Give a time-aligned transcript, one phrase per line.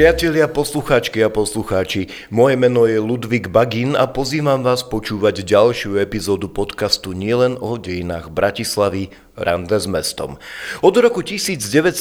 [0.00, 6.48] Priatelia, poslucháčky a poslucháči, moje meno je Ludvík Bagin a pozývam vás počúvať ďalšiu epizódu
[6.48, 10.40] podcastu nielen o dejinách Bratislavy, rande s mestom.
[10.80, 12.00] Od roku 1919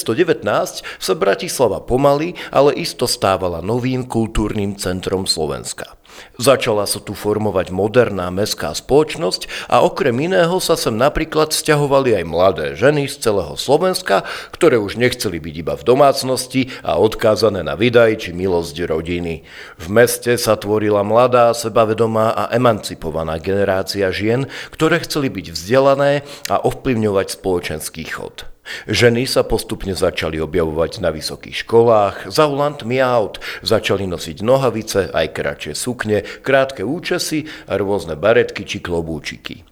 [0.79, 5.98] sa Bratislava pomaly, ale isto stávala novým kultúrnym centrom Slovenska.
[6.39, 12.25] Začala sa tu formovať moderná mestská spoločnosť a okrem iného sa sem napríklad stiahovali aj
[12.27, 14.23] mladé ženy z celého Slovenska,
[14.55, 19.43] ktoré už nechceli byť iba v domácnosti a odkázané na vydaj či milosť rodiny.
[19.79, 26.61] V meste sa tvorila mladá, sebavedomá a emancipovaná generácia žien, ktoré chceli byť vzdelané a
[26.63, 28.47] ovplyvňovať spoločenský chod.
[28.87, 35.27] Ženy sa postupne začali objavovať na vysokých školách, za volantmi aut, začali nosiť nohavice, aj
[35.35, 39.67] kratšie sukne, krátke účesy a rôzne baretky či klobúčiky.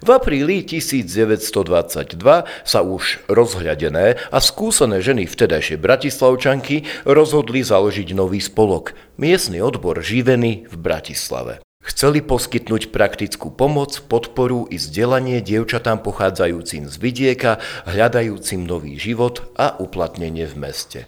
[0.00, 2.16] V apríli 1922
[2.64, 10.64] sa už rozhľadené a skúsené ženy vtedajšej Bratislavčanky rozhodli založiť nový spolok, miestny odbor živeny
[10.64, 11.60] v Bratislave.
[11.90, 19.74] Chceli poskytnúť praktickú pomoc, podporu i vzdelanie dievčatám pochádzajúcim z vidieka, hľadajúcim nový život a
[19.74, 21.00] uplatnenie v meste.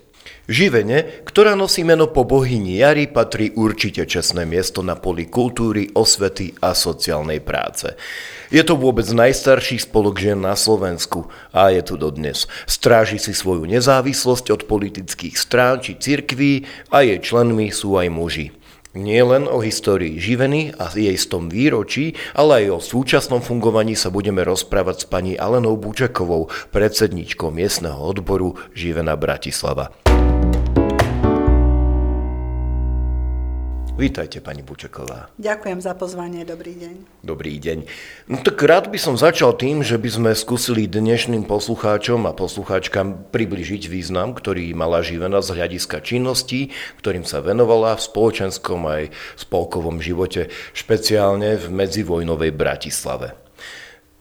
[0.50, 6.58] Živene, ktorá nosí meno po bohyni Jary, patrí určite čestné miesto na poli kultúry, osvety
[6.58, 7.94] a sociálnej práce.
[8.50, 12.50] Je to vôbec najstarší spolok žien na Slovensku a je tu dodnes.
[12.66, 18.50] Stráži si svoju nezávislosť od politických strán či cirkví a jej členmi sú aj muži.
[18.92, 24.12] Nie len o histórii živeny a jej stom výročí, ale aj o súčasnom fungovaní sa
[24.12, 30.01] budeme rozprávať s pani Alenou Bučekovou, predsedničkou miestneho odboru Živena Bratislava.
[33.92, 35.28] Vítajte, pani Bučeková.
[35.36, 36.94] Ďakujem za pozvanie, dobrý deň.
[37.20, 37.84] Dobrý deň.
[38.24, 43.28] No tak rád by som začal tým, že by sme skúsili dnešným poslucháčom a poslucháčkam
[43.28, 46.72] približiť význam, ktorý mala živena z hľadiska činností,
[47.04, 49.02] ktorým sa venovala v spoločenskom aj
[49.36, 53.36] spolkovom živote, špeciálne v medzivojnovej Bratislave.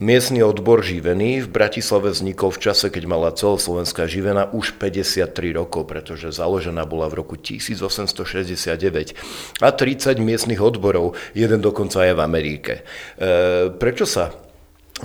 [0.01, 5.85] Miestny odbor živený v Bratislave vznikol v čase, keď mala celoslovenská živena už 53 rokov,
[5.85, 9.13] pretože založená bola v roku 1869
[9.61, 12.73] a 30 miestnych odborov, jeden dokonca aj v Amerike.
[12.81, 14.33] E, prečo sa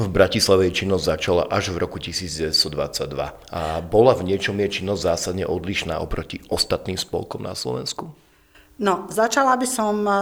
[0.01, 2.57] v Bratislave činnosť začala až v roku 1922
[3.53, 8.17] a bola v niečom je činnosť zásadne odlišná oproti ostatným spolkom na Slovensku?
[8.77, 10.13] No, začala by som e,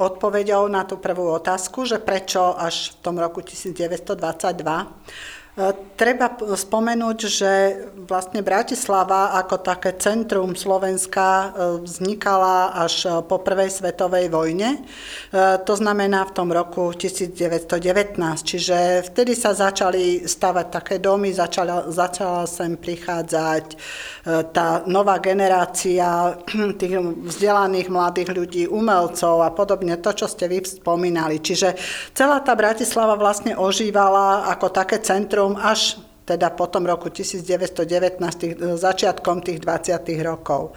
[0.00, 4.16] odpovedou na tú prvú otázku, že prečo až v tom roku 1922.
[5.98, 7.52] Treba spomenúť, že
[8.06, 11.46] vlastne Bratislava ako také centrum Slovenska e,
[11.82, 14.78] vznikala až po prvej svetovej vojne.
[14.78, 14.80] E,
[15.66, 17.34] to znamená v tom roku 1919.
[18.46, 23.76] Čiže vtedy sa začali stavať také domy, začala, začala sem prichádzať e,
[24.54, 26.38] tá nová generácia
[26.80, 31.42] tých vzdelaných mladých ľudí, umelcov a podobne, to, čo ste vy spomínali.
[31.42, 31.74] Čiže
[32.14, 35.96] celá tá Bratislava vlastne ožívala ako také centrum Prvom až
[36.28, 39.96] teda po tom roku 1919, tých, začiatkom tých 20.
[40.20, 40.76] rokov.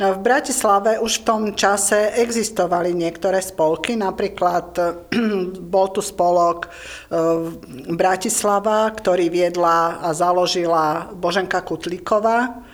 [0.00, 4.72] V Bratislave už v tom čase existovali niektoré spolky, napríklad
[5.72, 6.72] bol tu spolok
[7.92, 12.64] Bratislava, ktorý viedla a založila Boženka Kutlíková,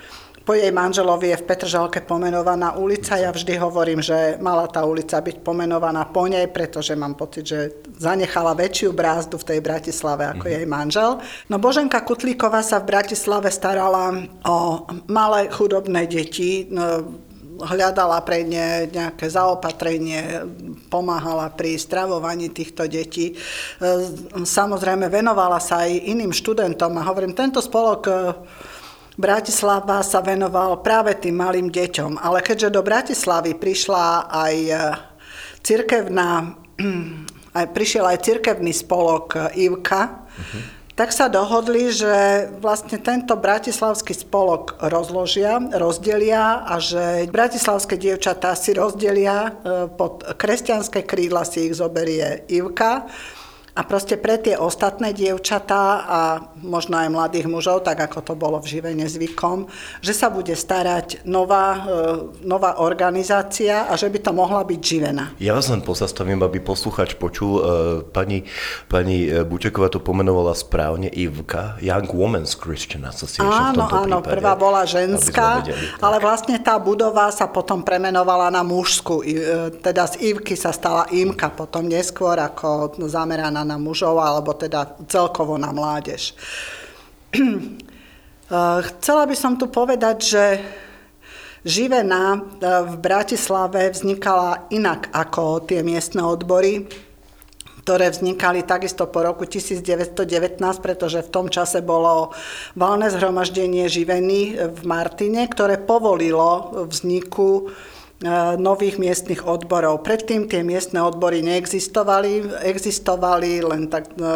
[0.43, 3.15] po jej manželovi je v Petržalke pomenovaná ulica.
[3.19, 7.59] Ja vždy hovorím, že mala tá ulica byť pomenovaná po nej, pretože mám pocit, že
[7.99, 10.57] zanechala väčšiu brázdu v tej Bratislave ako mm-hmm.
[10.59, 11.11] jej manžel.
[11.47, 17.07] No Boženka Kutlíková sa v Bratislave starala o malé chudobné deti, no,
[17.63, 20.43] hľadala pre ne nejaké zaopatrenie,
[20.91, 23.39] pomáhala pri stravovaní týchto detí.
[24.35, 28.03] Samozrejme venovala sa aj iným študentom a hovorím, tento spolok
[29.21, 34.77] Bratislava sa venoval práve tým malým deťom, ale keďže do Bratislavy prišla aj e,
[35.61, 36.57] cirkevná,
[37.59, 40.63] aj prišiel aj cirkevný spolok Ivka, uh-huh.
[40.97, 48.73] tak sa dohodli, že vlastne tento bratislavský spolok rozložia, rozdelia a že bratislavské dievčatá si
[48.73, 49.51] rozdelia e,
[49.93, 53.13] pod kresťanské krídla si ich zoberie Ivka
[53.73, 56.21] a proste pre tie ostatné dievčatá a
[56.61, 59.65] možno aj mladých mužov, tak ako to bolo v živene zvykom,
[60.05, 65.33] že sa bude starať nová, e, nová organizácia a že by to mohla byť živena.
[65.41, 67.53] Ja vás len pozastavím, aby posluchač počul.
[67.57, 67.61] E,
[68.13, 68.45] pani,
[68.93, 74.53] pani e, Bučeková to pomenovala správne IVKA, Young Women's Christian Association Áno, áno, prípade, prvá
[74.53, 79.25] bola ženská, vedeli, ale vlastne tá budova sa potom premenovala na mužskú.
[79.81, 85.59] Teda z IVKY sa stala IMKA potom neskôr ako zameraná na mužov, alebo teda celkovo
[85.59, 86.35] na mládež.
[88.83, 90.45] Chcela by som tu povedať, že
[91.63, 96.91] Živená v Bratislave vznikala inak ako tie miestne odbory
[97.83, 100.23] ktoré vznikali takisto po roku 1919,
[100.79, 102.31] pretože v tom čase bolo
[102.79, 107.75] valné zhromaždenie živení v Martine, ktoré povolilo vzniku
[108.59, 110.07] nových miestnych odborov.
[110.07, 114.35] Predtým tie miestne odbory neexistovali, existovali len tak, e,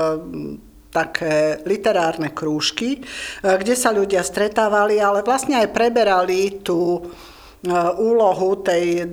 [0.91, 3.01] také literárne krúžky, e,
[3.43, 7.07] kde sa ľudia stretávali, ale vlastne aj preberali tú
[7.67, 9.09] E, úlohu tej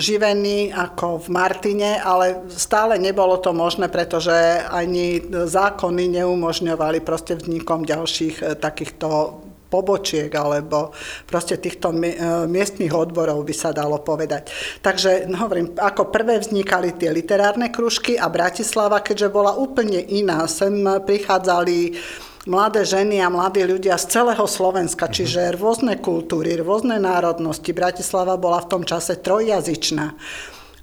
[0.00, 4.34] živeny ako v Martine, ale stále nebolo to možné, pretože
[4.66, 9.38] ani zákony neumožňovali proste vznikom ďalších e, takýchto
[9.74, 10.94] pobočiek alebo
[11.26, 12.14] proste týchto e,
[12.46, 14.54] miestnych odborov by sa dalo povedať.
[14.78, 20.46] Takže no, hovorím, ako prvé vznikali tie literárne kružky a Bratislava, keďže bola úplne iná,
[20.46, 21.98] sem prichádzali
[22.46, 27.72] mladé ženy a mladí ľudia z celého Slovenska, čiže rôzne kultúry, rôzne národnosti.
[27.72, 30.14] Bratislava bola v tom čase trojjazyčná.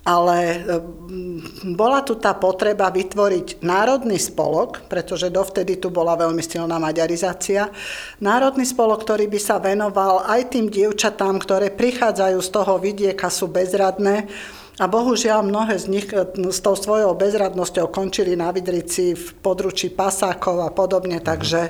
[0.02, 6.82] Ale mm, bola tu tá potreba vytvoriť národný spolok, pretože dovtedy tu bola veľmi silná
[6.82, 7.70] maďarizácia.
[8.18, 13.46] Národný spolok, ktorý by sa venoval aj tým dievčatám, ktoré prichádzajú z toho vidieka, sú
[13.46, 14.26] bezradné,
[14.82, 19.94] a bohužiaľ mnohé z nich e, s tou svojou bezradnosťou končili na Vidrici v područí
[19.94, 21.70] pasákov a podobne, takže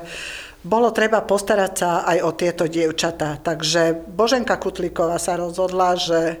[0.64, 3.36] bolo treba postarať sa aj o tieto dievčatá.
[3.42, 6.40] Takže Boženka Kutlíková sa rozhodla, že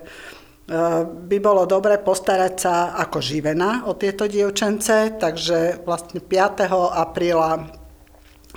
[1.28, 6.72] by bolo dobre postarať sa ako živená o tieto dievčence, takže vlastne 5.
[6.96, 7.68] apríla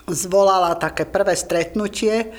[0.07, 2.31] zvolala také prvé stretnutie,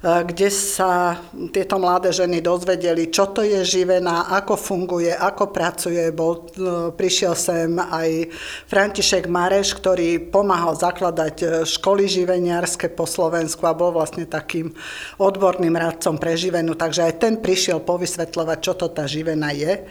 [0.00, 1.20] kde sa
[1.52, 6.08] tieto mladé ženy dozvedeli, čo to je živená, ako funguje, ako pracuje.
[6.08, 8.32] Bol, eh, prišiel sem aj
[8.64, 14.72] František Mareš, ktorý pomáhal zakladať eh, školy živeniarske po Slovensku a bol vlastne takým
[15.20, 16.72] odborným radcom pre živenú.
[16.72, 19.84] Takže aj ten prišiel povysvetľovať, čo to tá živena je.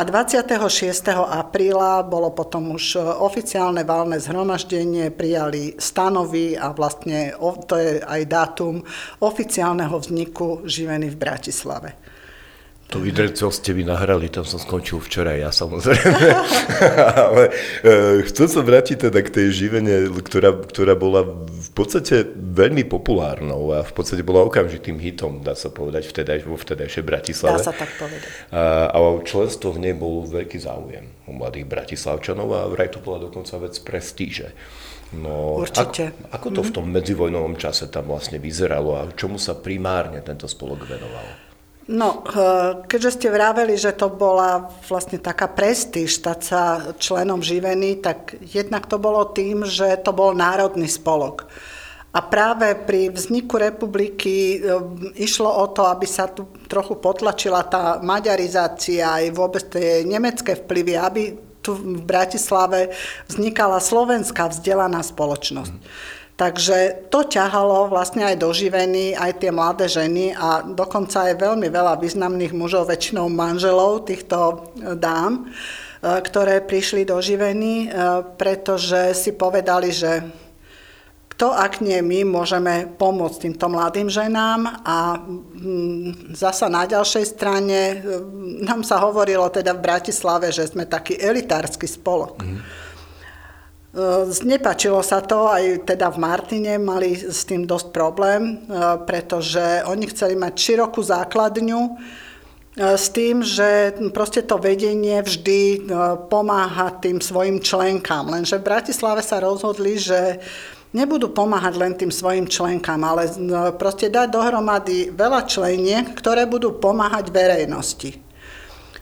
[0.00, 1.12] A 26.
[1.12, 7.36] apríla bolo potom už oficiálne valné zhromaždenie, prijali stanovy a vlastne
[7.68, 8.80] to je aj dátum
[9.20, 12.00] oficiálneho vzniku živeny v Bratislave.
[12.90, 16.26] To vydrcov ste vy nahrali, tam som skončil včera, ja samozrejme.
[17.22, 17.54] Ale
[17.86, 23.78] e, chcem sa vrátiť teda k tej živene, ktorá, ktorá bola v podstate veľmi populárnou
[23.78, 27.62] a v podstate bola okamžitým hitom, dá sa povedať, vtedaj, vo vtedajšej Bratislave.
[27.62, 28.26] Dá sa tak povedať.
[28.50, 33.22] A, a členstvo v nej bol veľký záujem u mladých bratislavčanov a vraj to bola
[33.22, 34.50] dokonca vec prestíže.
[35.14, 36.10] No, Určite.
[36.10, 40.50] Ako, ako to v tom medzivojnovom čase tam vlastne vyzeralo a čomu sa primárne tento
[40.50, 41.49] spolok venoval?
[41.88, 46.62] No, eh, keďže ste vraveli, že to bola vlastne taká prestíž stať sa
[47.00, 51.48] členom živení, tak jednak to bolo tým, že to bol národný spolok.
[52.10, 54.78] A práve pri vzniku republiky eh,
[55.16, 60.94] išlo o to, aby sa tu trochu potlačila tá maďarizácia aj vôbec tie nemecké vplyvy,
[60.94, 61.22] aby
[61.60, 62.92] tu v Bratislave
[63.28, 65.74] vznikala slovenská vzdelaná spoločnosť.
[65.76, 65.82] Mm.
[66.40, 71.68] Takže to ťahalo vlastne aj do živeny, aj tie mladé ženy a dokonca aj veľmi
[71.68, 75.52] veľa významných mužov, väčšinou manželov týchto e, dám, e,
[76.00, 77.86] ktoré prišli do živeny, e,
[78.40, 80.24] pretože si povedali, že
[81.36, 88.00] kto ak nie my môžeme pomôcť týmto mladým ženám a mm, zasa na ďalšej strane
[88.64, 92.40] nám sa hovorilo teda v Bratislave, že sme taký elitársky spolok.
[92.40, 92.88] Mm.
[94.46, 100.06] Nepačilo sa to, aj teda v Martine mali s tým dosť problém, e, pretože oni
[100.14, 101.92] chceli mať širokú základňu e,
[102.94, 105.90] s tým, že proste to vedenie vždy
[106.30, 108.30] pomáha tým svojim členkám.
[108.30, 110.38] Lenže v Bratislave sa rozhodli, že
[110.94, 113.26] nebudú pomáhať len tým svojim členkám, ale
[113.74, 118.22] proste dať dohromady veľa členiek, ktoré budú pomáhať verejnosti.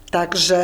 [0.08, 0.60] Takže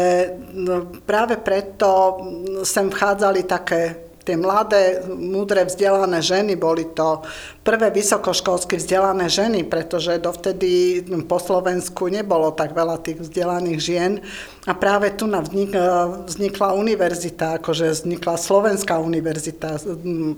[1.05, 2.17] práve preto
[2.65, 7.21] sem vchádzali také tie mladé, múdre, vzdelané ženy, boli to
[7.61, 14.13] prvé vysokoškolsky vzdelané ženy, pretože dovtedy po Slovensku nebolo tak veľa tých vzdelaných žien.
[14.65, 15.77] A práve tu vznik,
[16.25, 19.77] vznikla univerzita, akože vznikla Slovenská univerzita,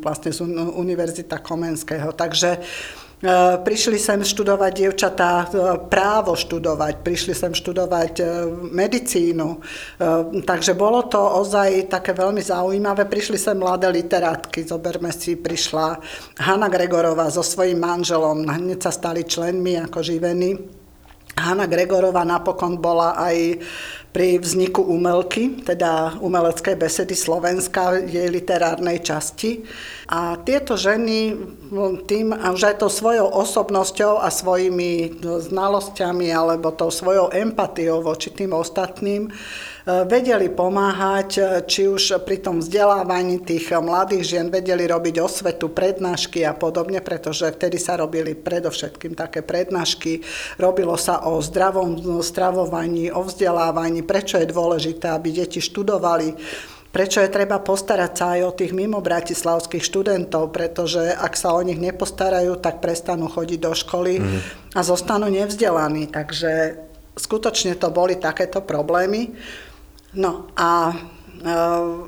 [0.03, 0.35] vlastne
[0.75, 2.11] Univerzita Komenského.
[2.11, 3.06] Takže E,
[3.65, 5.47] prišli sem študovať dievčatá e,
[5.89, 8.25] právo študovať, prišli sem študovať e,
[8.77, 9.49] medicínu.
[10.45, 13.09] Takže bolo to ozaj také veľmi zaujímavé.
[13.09, 15.97] Prišli sem mladé literátky, zoberme si, prišla
[16.45, 20.61] Hanna Gregorová so svojím manželom, hneď sa stali členmi ako živení.
[21.37, 23.61] Hanna Gregorová napokon bola aj
[24.17, 29.61] pri vzniku umelky, teda umeleckej besedy Slovenska, jej literárnej časti.
[30.09, 31.37] A tieto ženy
[32.09, 39.29] tým, aj tou svojou osobnosťou a svojimi znalosťami alebo tou svojou empatiou voči tým ostatným
[39.87, 46.59] vedeli pomáhať, či už pri tom vzdelávaní tých mladých žien vedeli robiť osvetu, prednášky a
[46.59, 50.27] podobne, pretože vtedy sa robili predovšetkým také prednášky.
[50.59, 56.35] Robilo sa o zdravom stravovaní, o vzdelávaní, prečo je dôležité, aby deti študovali
[56.97, 61.61] prečo je treba postarať sa aj o tých mimo bratislavských študentov, pretože ak sa o
[61.61, 64.41] nich nepostarajú, tak prestanú chodiť do školy mm.
[64.73, 66.09] a zostanú nevzdelaní.
[66.09, 66.81] Takže
[67.13, 69.37] skutočne to boli takéto problémy.
[70.17, 70.95] No a e,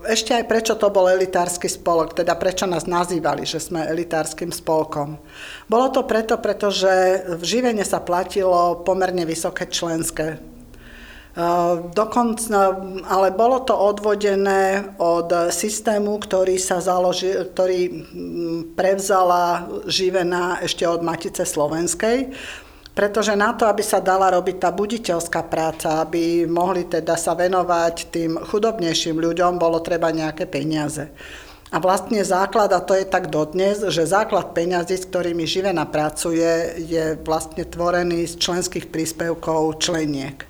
[0.09, 5.21] ešte aj prečo to bol elitársky spolok, teda prečo nás nazývali, že sme elitárskym spolkom.
[5.69, 6.89] Bolo to preto, pretože
[7.37, 10.27] v živene sa platilo pomerne vysoké členské.
[10.35, 10.39] E,
[11.93, 12.81] dokonca,
[13.13, 18.09] ale bolo to odvodené od systému, ktorý sa založil, ktorý
[18.73, 22.33] prevzala živená ešte od Matice Slovenskej
[22.99, 28.11] pretože na to, aby sa dala robiť tá buditeľská práca, aby mohli teda sa venovať
[28.11, 31.07] tým chudobnejším ľuďom, bolo treba nejaké peniaze.
[31.71, 36.75] A vlastne základ, a to je tak dodnes, že základ peňazí, s ktorými Živena pracuje,
[36.91, 40.43] je vlastne tvorený z členských príspevkov členiek.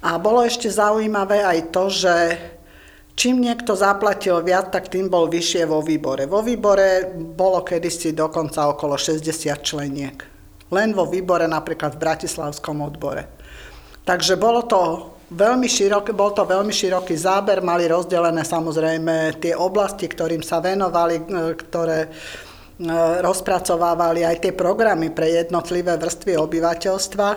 [0.00, 2.14] A bolo ešte zaujímavé aj to, že
[3.12, 6.24] čím niekto zaplatil viac, tak tým bol vyššie vo výbore.
[6.24, 9.20] Vo výbore bolo kedysi dokonca okolo 60
[9.60, 10.31] členiek
[10.72, 13.28] len vo výbore napríklad v Bratislavskom odbore.
[14.02, 20.10] Takže bolo to veľmi široký, bol to veľmi široký záber, mali rozdelené samozrejme tie oblasti,
[20.10, 21.24] ktorým sa venovali, e,
[21.54, 22.10] ktoré e,
[23.22, 27.28] rozpracovávali aj tie programy pre jednotlivé vrstvy obyvateľstva.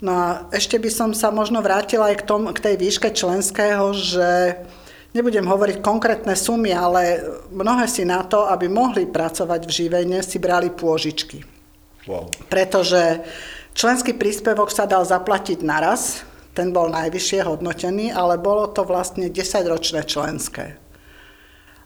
[0.00, 3.92] No a ešte by som sa možno vrátila aj k, tom, k tej výške členského,
[3.92, 4.56] že
[5.12, 7.20] nebudem hovoriť konkrétne sumy, ale
[7.52, 11.59] mnohé si na to, aby mohli pracovať v živene, si brali pôžičky.
[12.08, 12.32] Wow.
[12.48, 13.20] Pretože
[13.76, 16.24] členský príspevok sa dal zaplatiť naraz,
[16.56, 20.76] ten bol najvyššie hodnotený, ale bolo to vlastne 10-ročné členské.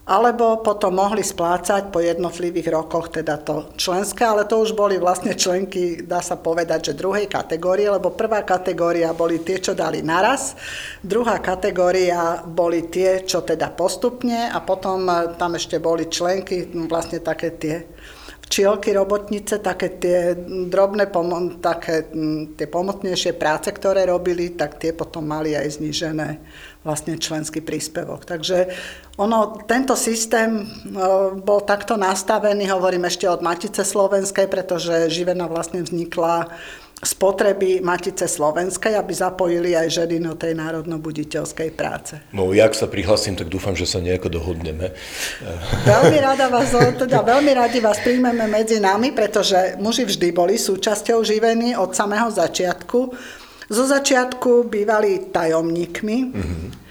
[0.05, 5.33] Alebo potom mohli splácať po jednotlivých rokoch teda to členské, ale to už boli vlastne
[5.33, 10.53] členky, dá sa povedať, že druhej kategórie, lebo prvá kategória boli tie, čo dali naraz,
[11.01, 15.09] druhá kategória boli tie, čo teda postupne a potom
[15.41, 17.75] tam ešte boli členky, vlastne také tie
[18.45, 20.37] včielky robotnice, také tie
[20.69, 21.09] drobné,
[21.59, 22.05] také
[22.53, 26.37] tie pomocnejšie práce, ktoré robili, tak tie potom mali aj znížené
[26.85, 28.29] vlastne členský príspevok.
[28.29, 28.69] Takže
[29.17, 30.63] ono, tento systém e,
[31.41, 36.45] bol takto nastavený, hovorím ešte od Matice Slovenskej, pretože Živena vlastne vznikla
[37.03, 42.23] spotreby Matice Slovenskej, aby zapojili aj ženy do tej národno-buditeľskej práce.
[42.31, 44.95] No, jak sa prihlasím, tak dúfam, že sa nejako dohodneme.
[45.83, 51.19] Veľmi rada vás, teda veľmi radi vás príjmeme medzi nami, pretože muži vždy boli súčasťou
[51.21, 52.99] živení od samého začiatku.
[53.65, 56.84] Zo začiatku bývali tajomníkmi, mm-hmm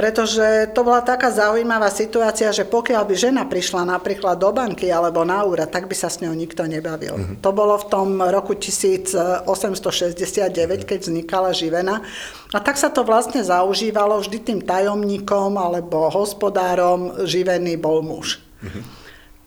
[0.00, 5.28] pretože to bola taká zaujímavá situácia, že pokiaľ by žena prišla napríklad do banky alebo
[5.28, 7.20] na úrad, tak by sa s ňou nikto nebavil.
[7.20, 7.36] Uh-huh.
[7.44, 10.88] To bolo v tom roku 1869, uh-huh.
[10.88, 12.00] keď vznikala živena.
[12.48, 18.40] A tak sa to vlastne zaužívalo vždy tým tajomníkom alebo hospodárom živený bol muž.
[18.64, 18.80] Uh-huh.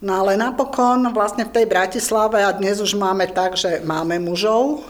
[0.06, 4.86] No ale napokon vlastne v tej Bratislave a dnes už máme tak, že máme mužov,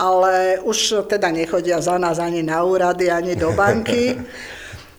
[0.00, 4.16] ale už teda nechodia za nás ani na úrady, ani do banky.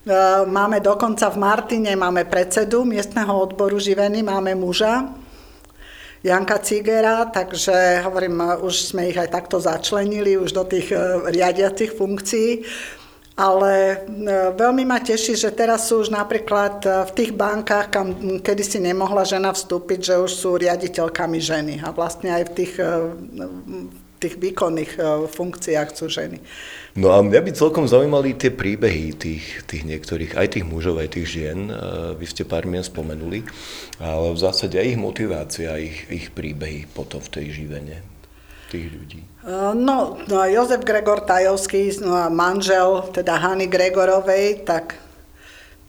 [0.01, 0.10] E,
[0.50, 5.13] máme dokonca v Martine, máme predsedu miestneho odboru živeny, máme muža,
[6.25, 10.98] Janka Cigera, takže hovorím, už sme ich aj takto začlenili už do tých e,
[11.29, 12.65] riadiacich funkcií.
[13.38, 13.98] Ale e,
[14.58, 19.53] veľmi ma teší, že teraz sú už napríklad v tých bankách, kam kedysi nemohla žena
[19.53, 21.86] vstúpiť, že už sú riaditeľkami ženy.
[21.86, 22.74] A vlastne aj v tých
[24.22, 26.38] tých výkonných e, funkciách sú ženy.
[26.94, 31.18] No a mňa by celkom zaujímali tie príbehy tých, tých niektorých, aj tých mužov, aj
[31.18, 31.74] tých žien.
[31.74, 31.74] E,
[32.13, 33.42] vy ste pár mien spomenuli,
[33.98, 38.06] ale v zásade aj ich motivácia, ich, ich príbehy potom v tej živene
[38.70, 39.22] tých ľudí.
[39.25, 45.01] E, no, no Jozef Gregor Tajovský, no manžel teda Hany Gregorovej, tak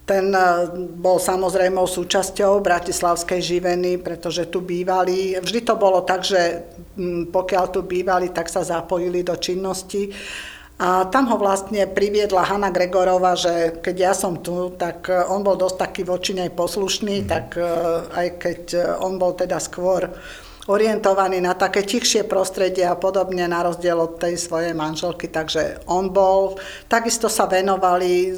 [0.03, 0.67] ten eh,
[0.99, 5.39] bol samozrejmou súčasťou Bratislavskej živeny, pretože tu bývali.
[5.39, 6.63] Vždy to bolo tak, že
[7.31, 10.11] pokiaľ tu bývali, tak sa zapojili do činnosti.
[10.83, 15.39] A tam ho vlastne priviedla Hanna Gregorova, že keď ja som tu, tak eh, on
[15.39, 17.27] bol dosť taký voči nej poslušný, mm.
[17.31, 17.63] tak eh,
[18.11, 18.61] aj keď
[18.99, 20.11] on bol teda skôr
[20.63, 26.07] orientovaný na také tichšie prostredie a podobne na rozdiel od tej svojej manželky, takže on
[26.07, 26.55] bol.
[26.87, 28.31] Takisto sa venovali,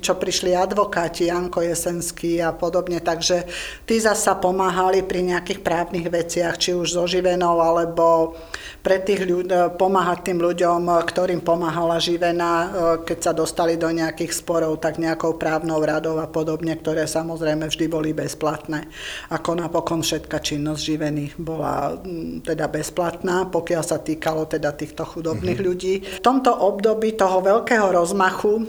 [0.00, 3.44] čo prišli advokáti, Janko Jesenský a podobne, takže
[3.84, 8.36] tí zasa pomáhali pri nejakých právnych veciach, či už so živenou, alebo
[8.80, 12.72] pre tých ľudí, pomáhať tým ľuďom, ktorým pomáhala živena,
[13.04, 17.86] keď sa dostali do nejakých sporov, tak nejakou právnou radou a podobne, ktoré samozrejme vždy
[17.92, 18.88] boli bezplatné.
[19.28, 25.58] Ako napokon všetka činnosť živených bola mm, teda bezplatná, pokiaľ sa týkalo teda týchto chudobných
[25.58, 25.70] mm-hmm.
[25.74, 25.94] ľudí.
[26.02, 28.66] V tomto období toho veľkého rozmachu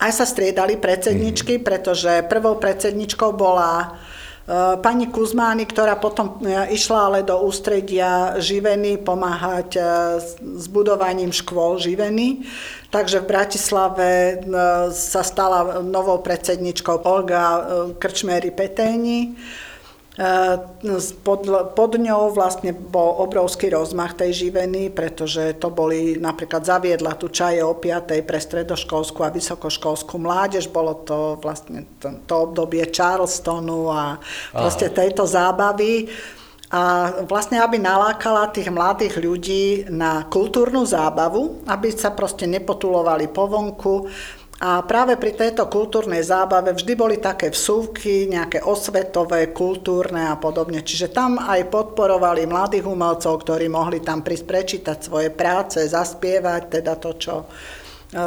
[0.00, 1.68] aj sa striedali predsedničky, mm-hmm.
[1.68, 3.88] pretože prvou predsedničkou bola e,
[4.80, 9.82] pani Kuzmány, ktorá potom e, išla ale do ústredia Živeny pomáhať e,
[10.56, 12.48] s budovaním škôl Živeny.
[12.90, 14.10] Takže v Bratislave
[14.90, 17.62] sa stala novou predsedničkou Olga
[18.02, 19.38] Krčmery Peténi.
[21.24, 21.40] Pod,
[21.72, 27.64] pod ňou vlastne bol obrovský rozmach tej živeny, pretože to boli, napríklad zaviedla tu čaje
[27.64, 28.20] o 5.
[28.28, 34.20] pre stredoškolskú a vysokoškolskú mládež, bolo to vlastne to, to obdobie Charlestonu a
[34.52, 36.12] proste tejto zábavy.
[36.70, 43.50] A vlastne, aby nalákala tých mladých ľudí na kultúrnu zábavu, aby sa proste nepotulovali po
[43.50, 44.06] vonku,
[44.60, 50.84] a práve pri tejto kultúrnej zábave vždy boli také vsúvky, nejaké osvetové, kultúrne a podobne.
[50.84, 56.92] Čiže tam aj podporovali mladých umelcov, ktorí mohli tam prísť prečítať svoje práce, zaspievať, teda
[57.00, 57.46] to, čo e,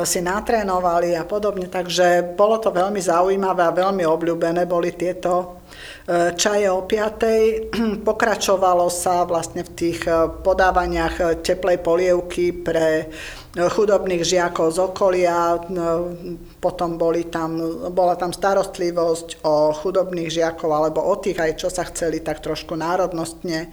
[0.09, 1.69] si natrénovali a podobne.
[1.69, 5.61] Takže bolo to veľmi zaujímavé a veľmi obľúbené boli tieto
[6.09, 7.69] e, čaje o piatej.
[8.09, 13.13] Pokračovalo sa vlastne v tých e, podávaniach teplej polievky pre
[13.53, 16.09] chudobných žiakov z okolia, no,
[16.57, 17.61] potom boli tam,
[17.93, 22.73] bola tam starostlivosť o chudobných žiakov alebo o tých aj, čo sa chceli tak trošku
[22.73, 23.69] národnostne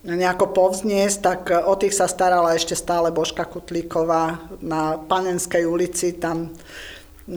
[0.00, 6.48] nejako povzniesť, tak o tých sa starala ešte stále Božka Kutlíková na Panenskej ulici, tam
[6.48, 7.36] e,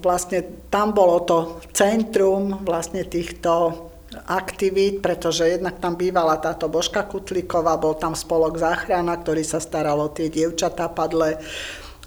[0.00, 1.38] vlastne tam bolo to
[1.76, 3.84] centrum vlastne týchto
[4.26, 10.00] aktivít, pretože jednak tam bývala táto Božka Kutlíková, bol tam spolok záchrana, ktorý sa staral
[10.00, 11.36] o tie dievčatá padle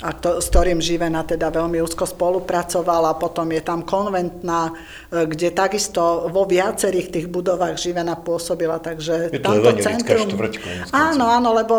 [0.02, 3.22] a to, s ktorým Živena teda veľmi úzko spolupracovala.
[3.22, 4.74] Potom je tam konventná,
[5.14, 10.26] e, kde takisto vo viacerých tých budovách Živena pôsobila, takže je to tamto centrum...
[10.26, 10.54] Štvrť,
[10.90, 11.76] áno, áno, lebo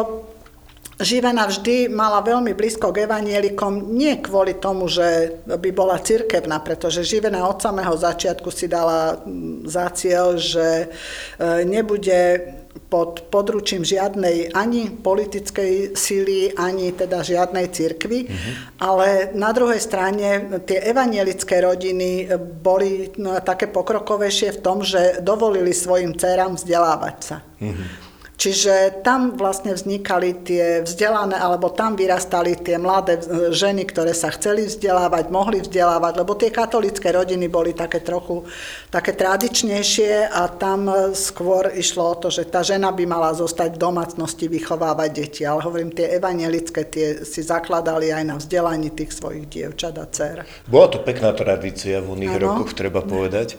[1.03, 7.05] Živena vždy mala veľmi blízko k evanielikom, nie kvôli tomu, že by bola cirkevná, pretože
[7.05, 12.41] Živena od samého začiatku si dala mm, za cieľ, že e, nebude
[12.89, 18.55] pod područím žiadnej ani politickej síly, ani teda žiadnej cirkvi, mm-hmm.
[18.81, 25.73] ale na druhej strane tie evanielické rodiny boli no, také pokrokovejšie v tom, že dovolili
[25.73, 27.37] svojim dcerám vzdelávať sa.
[27.61, 28.12] Mm-hmm.
[28.33, 33.23] Čiže tam vlastne vznikali tie vzdelané, alebo tam vyrastali tie mladé
[33.55, 38.43] ženy, ktoré sa chceli vzdelávať, mohli vzdelávať, lebo tie katolické rodiny boli také trochu
[38.91, 43.83] také tradičnejšie a tam skôr išlo o to, že tá žena by mala zostať v
[43.83, 45.43] domácnosti vychovávať deti.
[45.47, 50.43] Ale hovorím, tie evangelické tie si zakladali aj na vzdelaní tých svojich dievčat a dcer.
[50.67, 53.55] Bola to pekná tradícia v oných rokoch, treba povedať.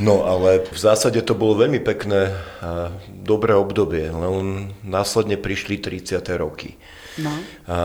[0.00, 2.32] No ale v zásade to bolo veľmi pekné
[2.64, 6.24] a dobré obdobie, len následne prišli 30.
[6.40, 6.80] roky.
[7.20, 7.28] No.
[7.68, 7.78] A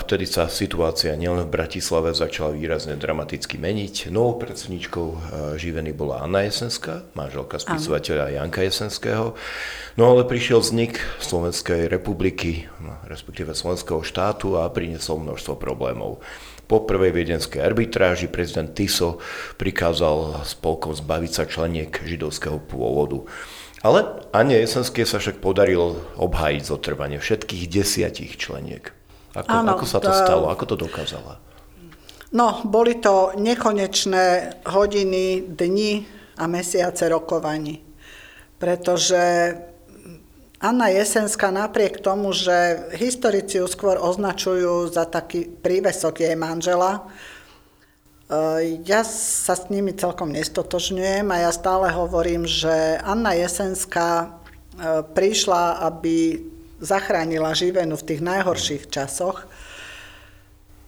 [0.00, 4.08] vtedy sa situácia nielen v Bratislave začala výrazne dramaticky meniť.
[4.08, 5.08] Novou predsedničkou
[5.60, 9.36] živeny bola Anna Jesenská, manželka spisovateľa Janka Jesenského.
[10.00, 16.24] No ale prišiel vznik Slovenskej republiky, no, respektíve Slovenského štátu a priniesol množstvo problémov.
[16.70, 19.18] Po prvej viedenskej arbitráži prezident Tiso
[19.58, 23.26] prikázal spolkom zbaviť sa členiek židovského pôvodu.
[23.82, 28.94] Ale Ane Jesenské sa však podarilo obhájiť zotrvanie všetkých desiatich členiek.
[29.34, 30.46] Ako, Áno, ako sa to, to stalo?
[30.46, 31.42] Ako to dokázala?
[32.30, 36.06] No, boli to nekonečné hodiny, dni
[36.38, 37.82] a mesiace rokovaní.
[38.62, 39.18] Pretože
[40.60, 47.08] Anna Jesenská napriek tomu, že historici ju skôr označujú za taký prívesok jej manžela,
[48.28, 54.36] eh, ja sa s nimi celkom nestotožňujem a ja stále hovorím, že Anna Jesenská
[54.76, 56.44] eh, prišla, aby
[56.76, 59.48] zachránila živenu v tých najhorších časoch,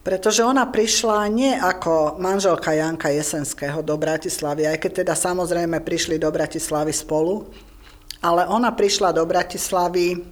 [0.05, 6.21] pretože ona prišla nie ako manželka Janka Jesenského do Bratislavy, aj keď teda samozrejme prišli
[6.21, 7.49] do Bratislavy spolu,
[8.23, 10.23] ale ona prišla do Bratislavy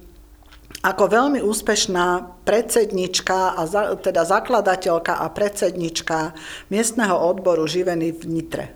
[0.81, 6.33] ako veľmi úspešná predsednička, a za, teda zakladateľka a predsednička
[6.73, 8.67] miestneho odboru živeny v Nitre.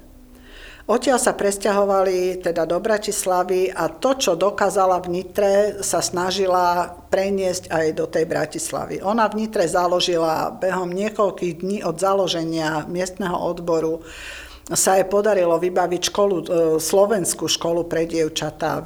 [0.85, 7.73] Odtiaľ sa presťahovali teda do Bratislavy a to, čo dokázala v Nitre, sa snažila preniesť
[7.73, 9.01] aj do tej Bratislavy.
[9.01, 14.05] Ona v Nitre založila behom niekoľkých dní od založenia miestneho odboru
[14.73, 16.45] sa jej podarilo vybaviť školu, e,
[16.81, 18.81] slovenskú školu pre dievčatá.
[18.81, 18.83] E,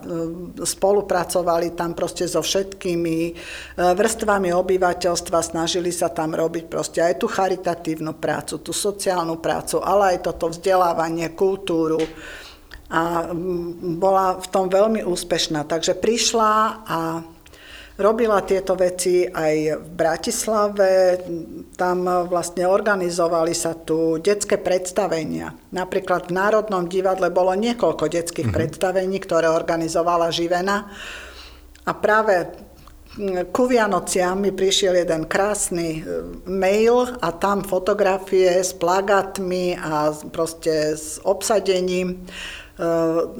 [0.67, 3.33] spolupracovali tam proste so všetkými e,
[3.79, 10.19] vrstvami obyvateľstva, snažili sa tam robiť proste aj tú charitatívnu prácu, tú sociálnu prácu, ale
[10.19, 12.03] aj toto vzdelávanie, kultúru
[12.88, 13.31] a
[14.01, 15.69] bola v tom veľmi úspešná.
[15.69, 16.53] Takže prišla
[16.88, 16.99] a
[17.98, 21.18] Robila tieto veci aj v Bratislave,
[21.74, 25.50] tam vlastne organizovali sa tu detské predstavenia.
[25.74, 28.58] Napríklad v Národnom divadle bolo niekoľko detských mm-hmm.
[28.70, 30.87] predstavení, ktoré organizovala Živena.
[31.82, 32.54] A práve
[33.50, 36.02] ku Vianociam mi prišiel jeden krásny e,
[36.46, 42.22] mail a tam fotografie s plagátmi a proste s obsadením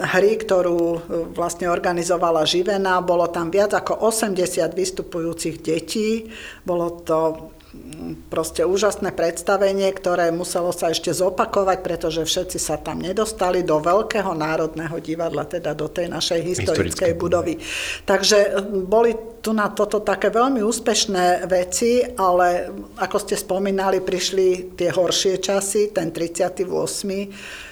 [0.03, 2.99] hry, ktorú eh, vlastne organizovala Živena.
[2.99, 4.35] Bolo tam viac ako 80
[4.75, 6.27] vystupujúcich detí.
[6.67, 12.99] Bolo to mm, proste úžasné predstavenie, ktoré muselo sa ešte zopakovať, pretože všetci sa tam
[12.99, 17.63] nedostali do Veľkého národného divadla, teda do tej našej historickej budovy.
[18.03, 18.51] Takže eh,
[18.91, 25.39] boli tu na toto také veľmi úspešné veci, ale ako ste spomínali, prišli tie horšie
[25.39, 27.68] časy, ten 38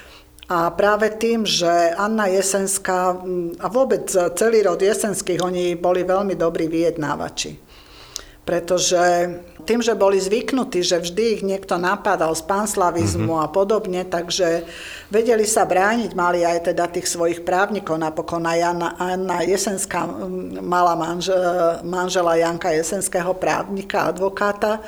[0.47, 4.07] a práve tým, že Anna Jesenská mm, a vôbec
[4.39, 7.59] celý rod Jesenských, oni boli veľmi dobrí vyjednávači.
[8.47, 9.03] Pretože
[9.67, 13.43] tým, že boli zvyknutí, že vždy ich niekto napadal z panslavizmu mm-hmm.
[13.43, 14.63] a podobne, takže
[15.11, 20.63] vedeli sa brániť, mali aj teda tých svojich právnikov, napokon aj Anna, Anna Jesenská mm,
[20.63, 21.43] mala manžel,
[21.83, 24.79] manžela Janka Jesenského právnika, advokáta,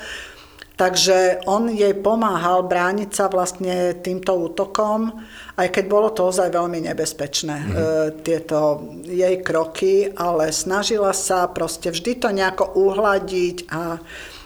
[0.79, 5.11] Takže on jej pomáhal brániť sa vlastne týmto útokom,
[5.59, 7.75] aj keď bolo to ozaj veľmi nebezpečné, mm.
[8.23, 13.99] tieto jej kroky, ale snažila sa proste vždy to nejako uhladiť a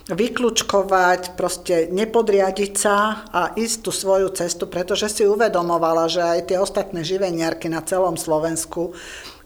[0.09, 6.57] vyklúčkovať, proste nepodriadiť sa a ísť tú svoju cestu, pretože si uvedomovala, že aj tie
[6.57, 8.91] ostatné živeniarky na celom Slovensku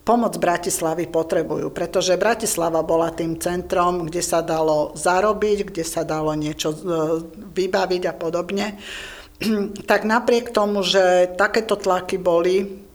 [0.07, 6.31] pomoc Bratislavy potrebujú, pretože Bratislava bola tým centrom, kde sa dalo zarobiť, kde sa dalo
[6.31, 6.77] niečo e,
[7.35, 8.67] vybaviť a podobne.
[9.91, 12.86] Tak napriek tomu, že takéto tlaky boli,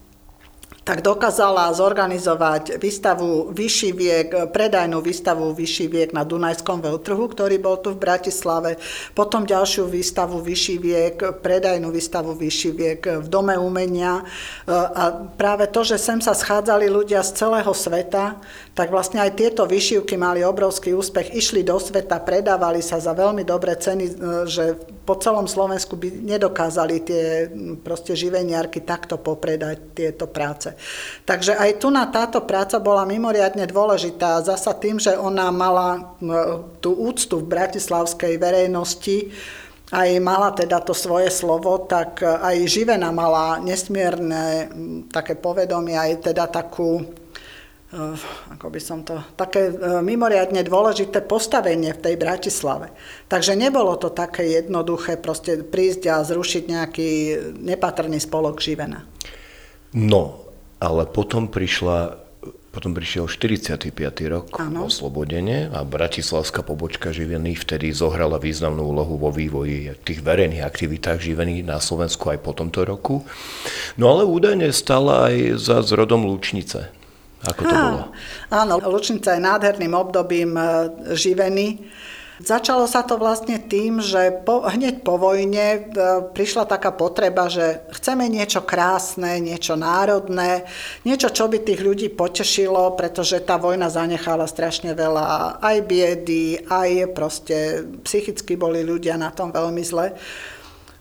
[0.82, 7.78] tak dokázala zorganizovať výstavu Vyšší viek, predajnú výstavu Vyšší viek na Dunajskom veľtrhu, ktorý bol
[7.78, 8.82] tu v Bratislave,
[9.14, 14.26] potom ďalšiu výstavu Vyšší viek, predajnú výstavu Vyšší viek v Dome umenia.
[14.66, 15.02] A
[15.38, 18.42] práve to, že sem sa schádzali ľudia z celého sveta,
[18.74, 23.44] tak vlastne aj tieto vyšívky mali obrovský úspech, išli do sveta, predávali sa za veľmi
[23.44, 24.12] dobré ceny, e,
[24.48, 24.64] že
[25.04, 27.24] po celom Slovensku by nedokázali tie
[27.84, 30.71] proste živeniarky takto popredať tieto práce.
[31.28, 34.42] Takže aj tu na táto práca bola mimoriadne dôležitá.
[34.44, 36.00] Zasa tým, že ona mala e,
[36.78, 39.32] tú úctu v bratislavskej verejnosti,
[39.92, 44.72] aj mala teda to svoje slovo, tak aj Živena mala nesmierne
[45.12, 47.04] také povedomie, aj teda takú
[47.92, 48.16] Eh,
[48.56, 49.68] ako by som to, také
[50.00, 52.88] mimoriadne dôležité postavenie v tej Bratislave.
[53.28, 57.10] Takže nebolo to také jednoduché proste prísť a zrušiť nejaký
[57.60, 59.04] nepatrný spolok Živena.
[59.92, 60.41] No,
[60.82, 62.18] ale potom prišla
[62.72, 63.92] potom prišiel 45.
[64.32, 64.88] rok ano.
[64.88, 71.60] oslobodenie a bratislavská pobočka Živeny vtedy zohrala významnú úlohu vo vývoji tých verejných aktivitách Živeny
[71.60, 73.28] na Slovensku aj po tomto roku.
[74.00, 76.88] No ale údajne stala aj za zrodom Lúčnice.
[77.44, 78.00] Ako to bolo?
[78.54, 80.64] Áno, Lučnica je nádherným obdobím e,
[81.18, 81.82] živeny.
[82.42, 85.80] Začalo sa to vlastne tým, že po, hneď po vojne e,
[86.34, 90.66] prišla taká potreba, že chceme niečo krásne, niečo národné,
[91.06, 97.14] niečo, čo by tých ľudí potešilo, pretože tá vojna zanechala strašne veľa aj biedy, aj
[97.14, 100.10] proste psychicky boli ľudia na tom veľmi zle.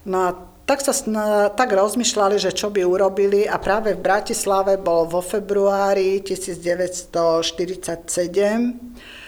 [0.05, 0.37] No a
[0.69, 0.93] tak sa
[1.57, 7.09] tak rozmýšľali, že čo by urobili a práve v Bratislave bol vo februári 1947
[8.29, 9.20] e,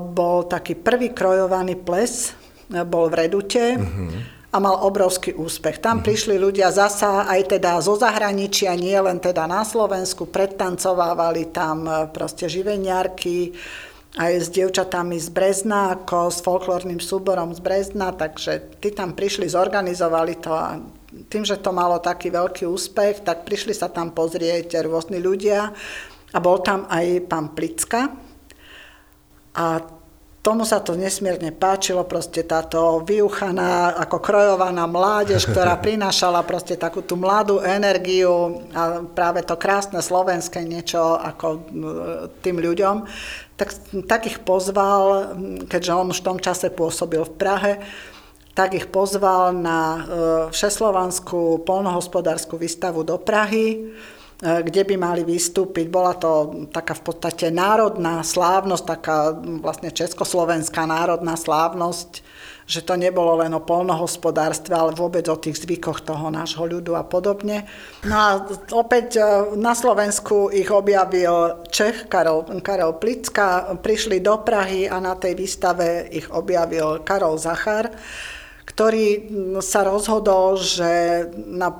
[0.00, 2.34] bol taký prvý krojovaný ples,
[2.70, 3.66] e, bol v Redute.
[3.78, 5.82] Uh-huh a mal obrovský úspech.
[5.82, 6.06] Tam uh-huh.
[6.06, 12.06] prišli ľudia zasa aj teda zo zahraničia, nie len teda na Slovensku, predtancovávali tam e,
[12.14, 13.50] proste živeniarky,
[14.14, 19.50] aj s dievčatami z Brezna, ako s folklórnym súborom z Brezna, takže tí tam prišli,
[19.50, 20.78] zorganizovali to a
[21.26, 25.74] tým, že to malo taký veľký úspech, tak prišli sa tam pozrieť rôzni ľudia
[26.30, 28.10] a bol tam aj pán Plicka.
[29.54, 29.82] A
[30.44, 37.00] tomu sa to nesmierne páčilo, proste táto vyuchaná, ako krojovaná mládež, ktorá prinášala proste takú
[37.00, 41.58] tú mladú energiu a práve to krásne slovenské niečo ako e,
[42.44, 43.08] tým ľuďom,
[43.56, 43.72] tak,
[44.04, 45.32] tak ich pozval,
[45.64, 47.72] keďže on už v tom čase pôsobil v Prahe,
[48.52, 50.00] tak ich pozval na e,
[50.52, 53.96] všeslovanskú polnohospodárskú výstavu do Prahy
[54.42, 55.86] kde by mali vystúpiť.
[55.86, 62.20] Bola to taká v podstate národná slávnosť, taká vlastne československá národná slávnosť,
[62.64, 67.04] že to nebolo len o polnohospodárstve, ale vôbec o tých zvykoch toho nášho ľudu a
[67.04, 67.68] podobne.
[68.08, 68.28] No a
[68.72, 69.22] opäť e,
[69.60, 76.08] na Slovensku ich objavil Čech Karol, Karol Plicka, prišli do Prahy a na tej výstave
[76.08, 77.92] ich objavil Karol Zachar
[78.74, 79.06] ktorý
[79.62, 81.70] sa rozhodol, že na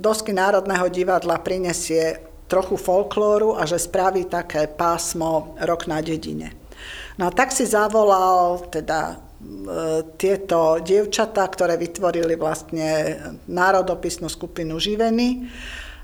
[0.00, 6.56] dosky Národného divadla prinesie trochu folklóru a že spraví také pásmo Rok na dedine.
[7.20, 9.16] No a tak si zavolal teda e,
[10.16, 15.44] tieto dievčatá, ktoré vytvorili vlastne národopisnú skupinu Živeny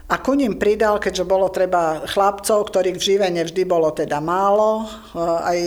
[0.08, 4.84] a ku ním pridal, keďže bolo treba chlapcov, ktorých v Živene vždy bolo teda málo,
[4.84, 5.58] e, aj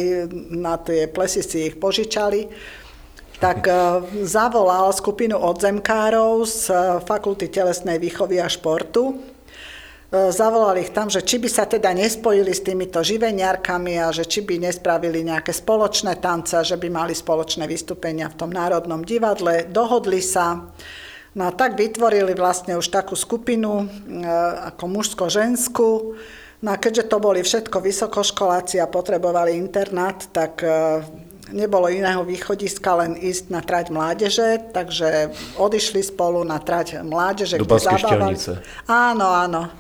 [0.54, 2.46] na tie plesy si ich požičali,
[3.42, 3.74] tak e,
[4.22, 9.18] zavolal skupinu odzemkárov z e, Fakulty telesnej výchovy a športu.
[9.18, 14.30] E, zavolal ich tam, že či by sa teda nespojili s týmito živeniarkami a že
[14.30, 19.66] či by nespravili nejaké spoločné tance, že by mali spoločné vystúpenia v tom Národnom divadle.
[19.66, 20.70] Dohodli sa.
[21.34, 23.88] No a tak vytvorili vlastne už takú skupinu
[24.68, 26.20] ako mužsko-ženskú.
[26.62, 30.60] No a keďže to boli všetko vysokoškoláci a potrebovali internát, tak
[31.52, 37.60] nebolo iného východiska, len ísť na trať mládeže, takže odišli spolu na trať mládeže.
[37.60, 38.36] Do zabávali.
[38.88, 39.72] Áno, áno e,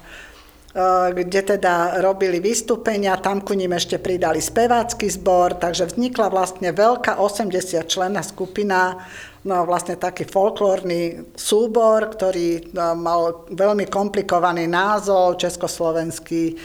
[1.16, 7.18] kde teda robili vystúpenia, tam ku ním ešte pridali spevácky zbor, takže vznikla vlastne veľká
[7.18, 9.02] 80 členná skupina,
[9.48, 16.56] no vlastne taký folklórny súbor, ktorý no, mal veľmi komplikovaný názov, československý e,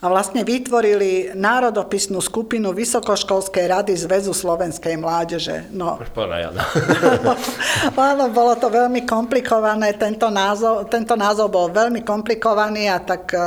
[0.00, 5.72] a vlastne vytvorili národopisnú skupinu Vysokoškolskej rady Zväzu slovenskej mládeže.
[5.72, 5.96] No.
[8.12, 13.40] Áno, bolo to veľmi komplikované, tento názov, tento názov bol veľmi komplikovaný a tak e,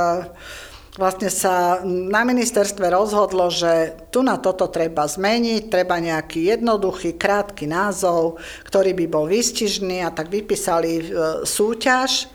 [0.98, 7.70] vlastne sa na ministerstve rozhodlo, že tu na toto treba zmeniť, treba nejaký jednoduchý, krátky
[7.70, 11.04] názov, ktorý by bol výstižný a tak vypísali e,
[11.46, 12.33] súťaž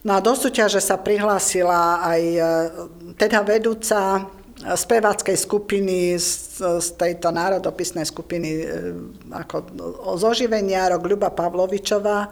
[0.00, 2.42] No a do súťaže sa prihlásila aj e,
[3.20, 4.24] teda vedúca
[4.60, 8.66] speváckej skupiny z, z tejto národopisnej skupiny e,
[9.28, 9.56] ako
[10.16, 12.28] zoživenia rok Ľuba Pavlovičová, e,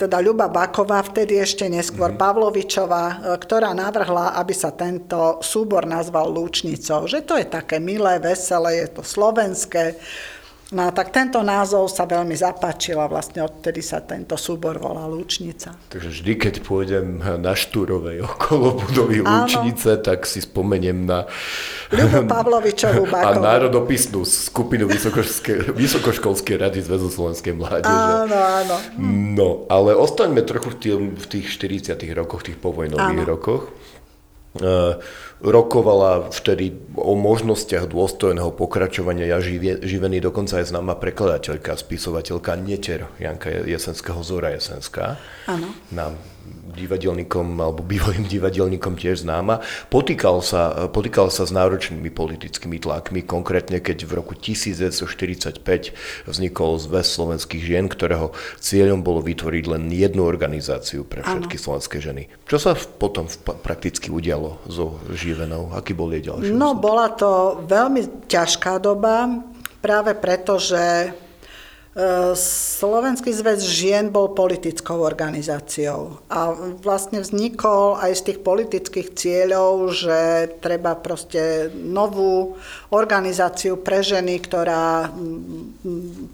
[0.00, 2.24] teda Ľuba Baková, vtedy ešte neskôr mm-hmm.
[2.24, 7.04] Pavlovičová, ktorá navrhla, aby sa tento súbor nazval Lúčnicou.
[7.04, 10.00] Že to je také milé, veselé, je to slovenské,
[10.70, 15.74] No tak tento názov sa veľmi zapáčil a vlastne odtedy sa tento súbor volá Lúčnica.
[15.90, 21.26] Takže vždy, keď pôjdem na Štúrovej okolo budovy Lúčnice, tak si spomeniem na
[21.90, 23.42] Ľubu Pavlovičovú Bakovú.
[23.42, 24.86] A národopisnú skupinu
[25.74, 27.90] Vysokoškolskej rady Zväzu Slovenskej mládeže.
[27.90, 28.76] Áno, áno.
[29.34, 31.46] No, ale ostaňme trochu v, tých, v tých
[31.90, 33.32] 40 rokoch, tých povojnových áno.
[33.34, 33.62] rokoch.
[34.50, 34.98] Uh,
[35.38, 43.62] rokovala vtedy o možnostiach dôstojného pokračovania ja živený, dokonca aj známa prekladateľka, spisovateľka Neter, Janka
[43.62, 45.22] Jesenského Zora Jesenská.
[45.46, 45.70] Áno.
[45.94, 46.10] Na
[46.70, 49.60] divadelníkom alebo bývalým divadelníkom tiež známa.
[49.92, 55.60] Potýkal sa, potýkal sa s náročnými politickými tlakmi, konkrétne keď v roku 1945
[56.24, 61.64] vznikol Zväz slovenských žien, ktorého cieľom bolo vytvoriť len jednu organizáciu pre všetky ano.
[61.68, 62.22] slovenské ženy.
[62.48, 63.28] Čo sa potom
[63.60, 65.76] prakticky udialo so Živenou?
[65.76, 66.54] Aký bol jej ďalší?
[66.54, 69.28] No, bola to veľmi ťažká doba,
[69.80, 71.12] práve preto, že
[71.90, 80.18] Slovenský zväz žien bol politickou organizáciou a vlastne vznikol aj z tých politických cieľov, že
[80.62, 82.54] treba proste novú
[82.94, 85.10] organizáciu pre ženy, ktorá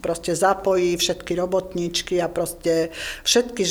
[0.04, 2.92] proste zapojí všetky robotníčky a proste
[3.24, 3.64] všetky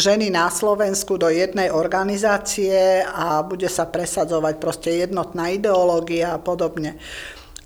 [0.00, 6.96] ženy na Slovensku do jednej organizácie a bude sa presadzovať proste jednotná ideológia a podobne.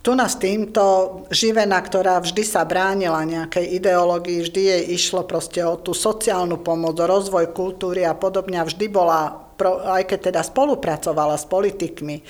[0.09, 5.77] Tu nás týmto živena, ktorá vždy sa bránila nejakej ideológii, vždy jej išlo proste o
[5.77, 8.57] tú sociálnu pomoc, o rozvoj kultúry a podobne.
[8.65, 12.25] Vždy bola, aj keď teda spolupracovala s politikmi,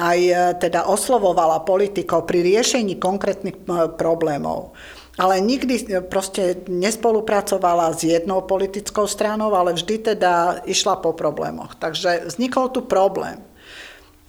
[0.00, 4.72] aj e, teda oslovovala politikov pri riešení konkrétnych e, problémov.
[5.20, 11.76] Ale nikdy e, proste nespolupracovala s jednou politickou stranou, ale vždy teda išla po problémoch.
[11.76, 13.51] Takže vznikol tu problém.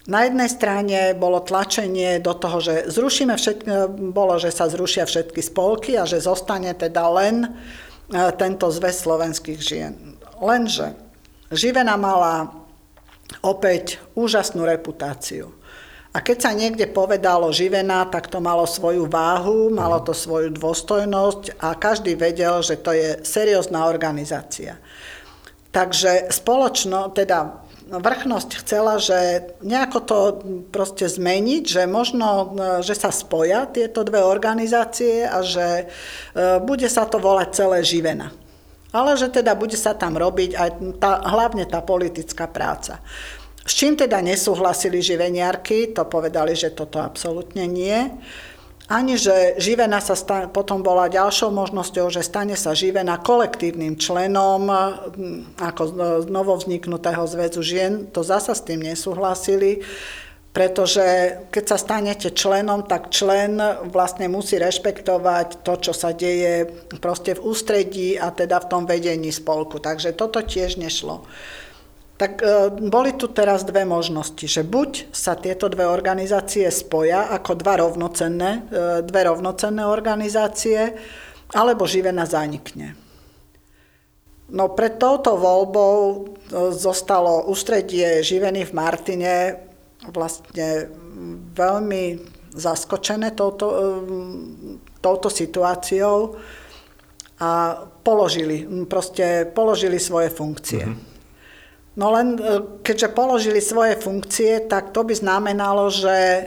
[0.04, 3.68] Na jednej strane bolo tlačenie do toho, že zrušíme všetky,
[4.12, 7.50] bolo, že sa zrušia všetky spolky a že zostane teda len e,
[8.36, 9.96] tento zväz slovenských žien.
[10.44, 11.00] Lenže
[11.54, 12.50] Živena mala
[13.46, 15.54] opäť úžasnú reputáciu.
[16.14, 21.58] A keď sa niekde povedalo živena, tak to malo svoju váhu, malo to svoju dôstojnosť
[21.62, 24.78] a každý vedel, že to je seriózna organizácia.
[25.74, 27.63] Takže spoločno, teda
[28.00, 30.20] vrchnosť chcela, že nejako to
[30.74, 35.86] proste zmeniť, že možno, že sa spoja tieto dve organizácie a že e,
[36.64, 38.34] bude sa to volať celé živena.
[38.94, 40.70] Ale že teda bude sa tam robiť aj
[41.02, 43.02] tá, hlavne tá politická práca.
[43.64, 48.12] S čím teda nesúhlasili živeniarky, to povedali, že toto absolútne nie.
[48.92, 54.68] Ani, že živena sa stane, potom bola ďalšou možnosťou, že stane sa živena kolektívnym členom
[55.56, 59.80] ako z novovzniknutého zväzu žien, to zasa s tým nesúhlasili,
[60.52, 61.02] pretože
[61.50, 63.58] keď sa stanete členom, tak člen
[63.90, 66.70] vlastne musí rešpektovať to, čo sa deje
[67.02, 69.80] proste v ústredí a teda v tom vedení spolku.
[69.80, 71.26] Takže toto tiež nešlo.
[72.14, 77.58] Tak e, boli tu teraz dve možnosti, že buď sa tieto dve organizácie spoja ako
[77.58, 80.94] dva rovnocenné, e, dve rovnocenné organizácie,
[81.58, 82.94] alebo Živena zanikne.
[84.54, 86.18] No pred touto voľbou e,
[86.78, 89.34] zostalo ústredie Živeny v Martine
[90.14, 90.94] vlastne
[91.58, 92.04] veľmi
[92.54, 93.66] zaskočené touto,
[95.02, 96.36] touto situáciou
[97.40, 100.86] a položili, proste položili svoje funkcie.
[100.86, 101.13] Mm-hmm.
[101.94, 106.44] No len e, keďže položili svoje funkcie, tak to by znamenalo, že e,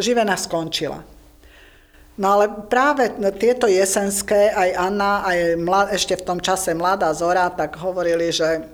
[0.00, 1.04] živena skončila.
[2.16, 7.52] No ale práve tieto jesenské, aj Anna, aj mlad, ešte v tom čase mladá Zora,
[7.52, 8.64] tak hovorili, že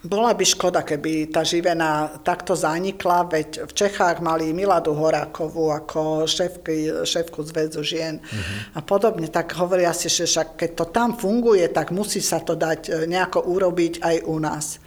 [0.00, 6.24] bola by škoda, keby tá živena takto zanikla, veď v Čechách mali Miladu Horákovú ako
[6.24, 8.78] šéfky, šéfku zväzu žien mm-hmm.
[8.78, 9.28] a podobne.
[9.28, 12.90] Tak hovoria si, že však keď to tam funguje, tak musí sa to dať e,
[13.10, 14.80] nejako urobiť aj u nás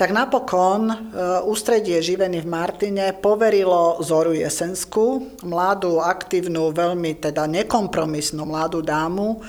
[0.00, 0.96] tak napokon e,
[1.44, 9.44] ústredie živeny v Martine poverilo Zoru Jesensku, mladú, aktívnu, veľmi teda nekompromisnú mladú dámu,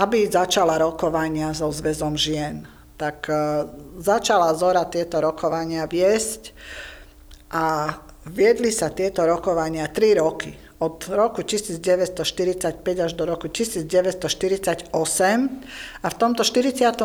[0.00, 2.64] aby začala rokovania so zväzom žien.
[2.96, 3.36] Tak e,
[4.00, 6.56] začala Zora tieto rokovania viesť
[7.52, 7.92] a
[8.24, 14.88] viedli sa tieto rokovania 3 roky od roku 1945 až do roku 1948
[16.00, 17.04] a v tomto 48.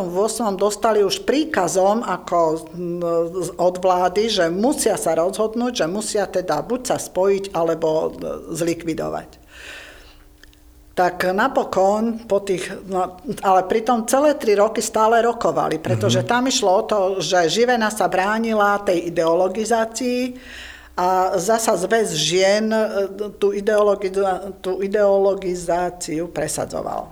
[0.55, 2.71] dostali už príkazom ako
[3.59, 8.15] od vlády, že musia sa rozhodnúť, že musia teda buď sa spojiť alebo
[8.55, 9.43] zlikvidovať.
[10.95, 16.31] Tak napokon po tých, no, ale pritom celé tri roky stále rokovali, pretože mm-hmm.
[16.31, 20.39] tam išlo o to, že Živena sa bránila tej ideologizácii
[20.95, 22.81] a zasa zväz žien e,
[23.35, 24.15] tú, ideologi-
[24.63, 27.11] tú ideologizáciu presadzoval.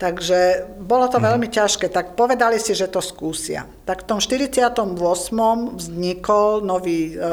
[0.00, 1.24] Takže bolo to mhm.
[1.28, 3.68] veľmi ťažké, tak povedali si, že to skúsia.
[3.84, 4.74] Tak v tom 48.
[5.76, 7.30] vznikol nový, e,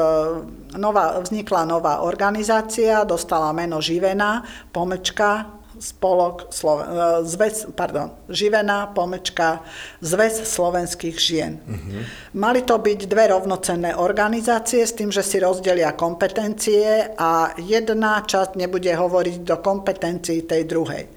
[0.78, 9.62] nová, vznikla nová organizácia, dostala meno Živena, pomečka, spolok, Sloven, e, zväz, pardon, Živená, pomečka,
[10.02, 11.62] zväz slovenských žien.
[11.64, 12.02] Uh-huh.
[12.36, 18.58] Mali to byť dve rovnocenné organizácie s tým, že si rozdelia kompetencie a jedna časť
[18.58, 21.06] nebude hovoriť do kompetencií tej druhej.
[21.06, 21.10] E,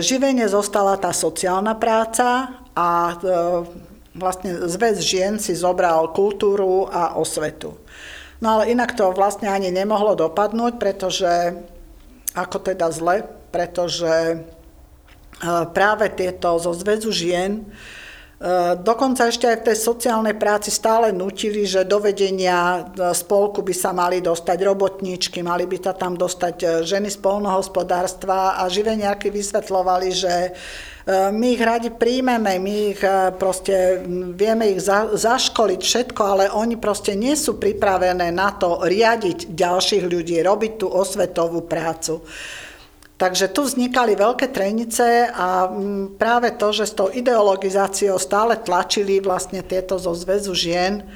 [0.00, 3.16] živene zostala tá sociálna práca a e,
[4.16, 7.76] vlastne zväz žien si zobral kultúru a osvetu.
[8.42, 11.30] No ale inak to vlastne ani nemohlo dopadnúť, pretože
[12.34, 14.36] ako teda zle, pretože e,
[15.76, 17.64] práve tieto zo zväzu žien e,
[18.80, 23.74] Dokonca ešte aj v tej sociálnej práci stále nutili, že do vedenia e, spolku by
[23.76, 30.08] sa mali dostať robotníčky, mali by sa tam dostať ženy z polnohospodárstva a živeniarky vysvetľovali,
[30.10, 30.34] že
[31.10, 33.02] my ich radi príjmeme, my ich
[33.34, 34.06] proste
[34.38, 40.06] vieme ich za, zaškoliť všetko, ale oni proste nie sú pripravené na to riadiť ďalších
[40.06, 42.22] ľudí, robiť tú osvetovú prácu.
[43.22, 49.22] Takže tu vznikali veľké trenice a mm, práve to, že s tou ideologizáciou stále tlačili
[49.22, 51.06] vlastne tieto zo zväzu žien,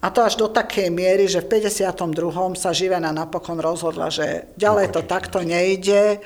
[0.00, 2.56] a to až do takej miery, že v 52.
[2.56, 6.24] sa Živena napokon rozhodla, že ďalej to takto nejde,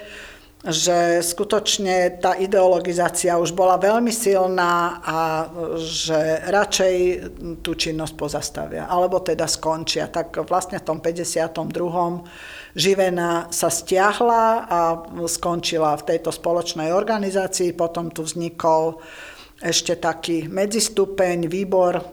[0.62, 5.18] že skutočne tá ideologizácia už bola veľmi silná a
[5.76, 6.96] že radšej
[7.66, 10.06] tú činnosť pozastavia, alebo teda skončia.
[10.06, 14.80] Tak vlastne v tom 52 Živena sa stiahla a
[15.30, 17.70] skončila v tejto spoločnej organizácii.
[17.70, 18.98] Potom tu vznikol
[19.62, 22.10] ešte taký medzistupeň, výbor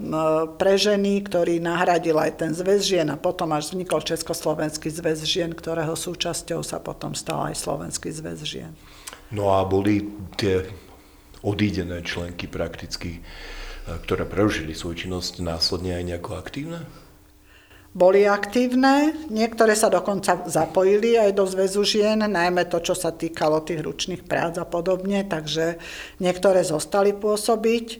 [0.56, 5.50] pre ženy, ktorý nahradil aj ten zväz žien a potom až vznikol Československý zväz žien,
[5.52, 8.72] ktorého súčasťou sa potom stal aj Slovenský zväz žien.
[9.34, 10.06] No a boli
[10.38, 10.70] tie
[11.42, 13.26] odídené členky prakticky,
[14.06, 16.86] ktoré prerušili svoju činnosť následne aj nejako aktívne?
[17.92, 23.60] Boli aktívne, niektoré sa dokonca zapojili aj do zväzu žien, najmä to, čo sa týkalo
[23.68, 25.76] tých ručných prác a podobne, takže
[26.24, 28.00] niektoré zostali pôsobiť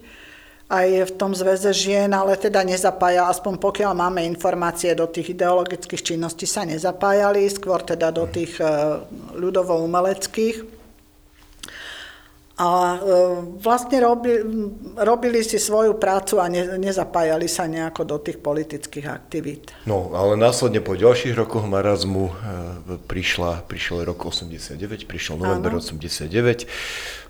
[0.72, 6.16] aj v tom zväze žien, ale teda nezapájali, aspoň pokiaľ máme informácie do tých ideologických
[6.16, 9.04] činností sa nezapájali, skôr teda do tých eh,
[9.36, 10.81] ľudovo-umeleckých
[12.60, 12.98] a e,
[13.64, 14.44] vlastne robili,
[15.00, 19.72] robili si svoju prácu a ne, nezapájali sa nejako do tých politických aktivít.
[19.88, 22.34] No, ale následne po ďalších rokoch marazmu e,
[23.08, 25.80] prišla, prišiel rok 89, prišiel november ano.
[25.80, 26.68] 89.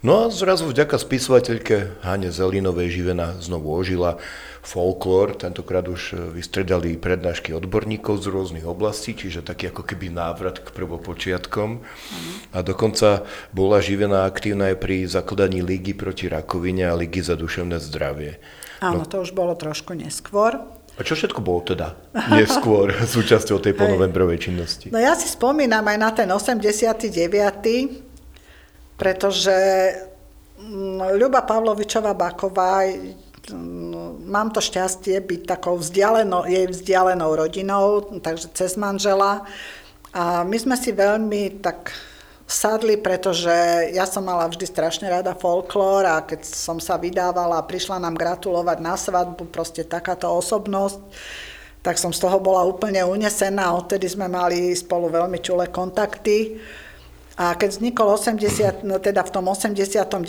[0.02, 4.18] No a zrazu vďaka spisovateľke Hane Zelinovej Živena znovu ožila
[4.62, 10.62] folklór, tentokrát už e, vystredali prednášky odborníkov z rôznych oblastí, čiže taký ako keby návrat
[10.62, 11.82] k prvopočiatkom.
[11.82, 12.34] Mm.
[12.54, 17.82] A dokonca bola živená aktívna aj pri zakladaní Ligy proti rakovine a Ligy za duševné
[17.82, 18.38] zdravie.
[18.86, 19.10] Áno, no.
[19.10, 20.62] to už bolo trošku neskôr.
[20.98, 21.98] A čo všetko bolo teda
[22.30, 24.94] neskôr súčasťou tej ponovembrovej činnosti?
[24.94, 27.10] No ja si spomínam aj na ten 89.,
[29.02, 29.58] pretože
[30.62, 32.86] mm, Ľuba Pavlovičová Baková
[34.30, 39.42] mám to šťastie byť takou vzdialenou, jej vzdialenou rodinou, takže cez manžela.
[40.14, 41.90] A my sme si veľmi tak
[42.52, 43.52] sadli, pretože
[43.96, 48.20] ja som mala vždy strašne rada folklór a keď som sa vydávala a prišla nám
[48.20, 51.00] gratulovať na svadbu, proste takáto osobnosť,
[51.82, 53.74] tak som z toho bola úplne unesená.
[53.74, 56.62] Odtedy sme mali spolu veľmi čulé kontakty.
[57.40, 60.20] A keď vznikol 80, no teda v tom 89.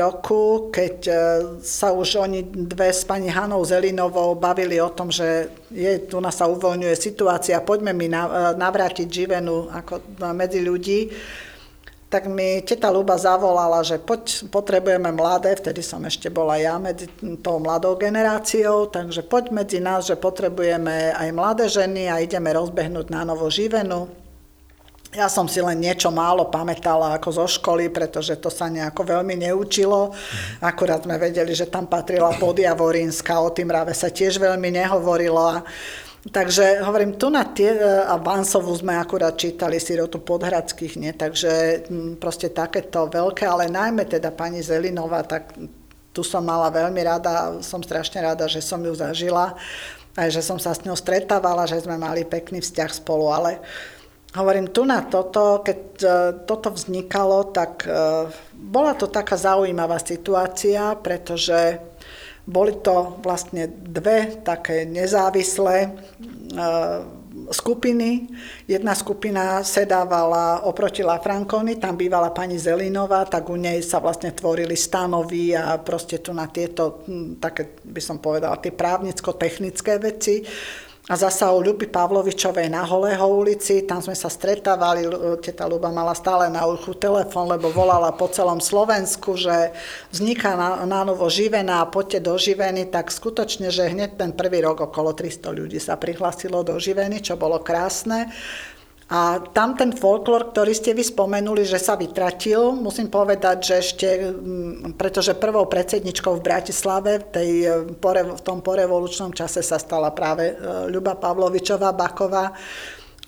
[0.00, 1.12] roku, keď e,
[1.60, 6.32] sa už oni dve s pani Hanou Zelinovou bavili o tom, že je, tu nás
[6.32, 8.16] sa uvoľňuje situácia, poďme mi e,
[8.56, 10.00] navrátiť živenu ako
[10.32, 11.12] medzi ľudí,
[12.08, 17.04] tak mi teta Luba zavolala, že poď, potrebujeme mladé, vtedy som ešte bola ja medzi
[17.44, 23.12] tou mladou generáciou, takže poď medzi nás, že potrebujeme aj mladé ženy a ideme rozbehnúť
[23.12, 24.08] na novo živenu.
[25.08, 29.40] Ja som si len niečo málo pamätala ako zo školy, pretože to sa nejako veľmi
[29.40, 30.12] neučilo.
[30.60, 35.64] Akurát sme vedeli, že tam patrila Podjavorínska, o tým rave sa tiež veľmi nehovorilo.
[36.28, 37.72] Takže hovorím, tu na tie,
[38.04, 41.16] a Bansovu sme akurát čítali sirotu podhradských, nie?
[41.16, 41.88] takže
[42.20, 45.56] proste takéto veľké, ale najmä teda pani Zelinová, tak
[46.12, 49.56] tu som mala veľmi rada, som strašne rada, že som ju zažila,
[50.20, 53.97] aj že som sa s ňou stretávala, že sme mali pekný vzťah spolu, ale uh,
[54.36, 56.08] Hovorím, tu na toto, keď e,
[56.44, 57.90] toto vznikalo, tak e,
[58.52, 61.80] bola to taká zaujímavá situácia, pretože
[62.44, 65.90] boli to vlastne dve také nezávislé e,
[67.48, 68.28] skupiny.
[68.68, 74.36] Jedna skupina sedávala oproti La Franconi, tam bývala pani Zelinová, tak u nej sa vlastne
[74.36, 77.00] tvorili stanovy a proste tu na tieto,
[77.40, 80.44] také by som povedala, tie právnicko-technické veci.
[81.08, 85.08] A zasa u Ľuby Pavlovičovej na Holého ulici, tam sme sa stretávali,
[85.40, 89.72] teta Ľuba mala stále na uchu telefón, lebo volala po celom Slovensku, že
[90.12, 94.60] vzniká na, na novo živená a poďte do živeny, tak skutočne, že hneď ten prvý
[94.60, 98.28] rok okolo 300 ľudí sa prihlasilo do živeny, čo bolo krásne.
[99.08, 104.08] A tam ten folklór, ktorý ste vy spomenuli, že sa vytratil, musím povedať, že ešte,
[104.20, 107.74] mm, pretože prvou predsedničkou v Bratislave v, tej, e,
[108.36, 110.54] v tom porevolučnom čase sa stala práve e,
[110.92, 112.52] Ľuba Pavlovičová Baková.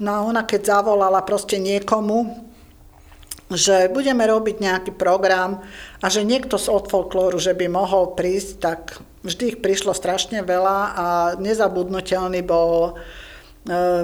[0.04, 2.28] No a ona keď zavolala proste niekomu,
[3.48, 5.64] že budeme robiť nejaký program
[6.04, 8.80] a že niekto z od folklóru, že by mohol prísť, tak
[9.24, 11.06] vždy ich prišlo strašne veľa a
[11.40, 13.00] nezabudnutelný bol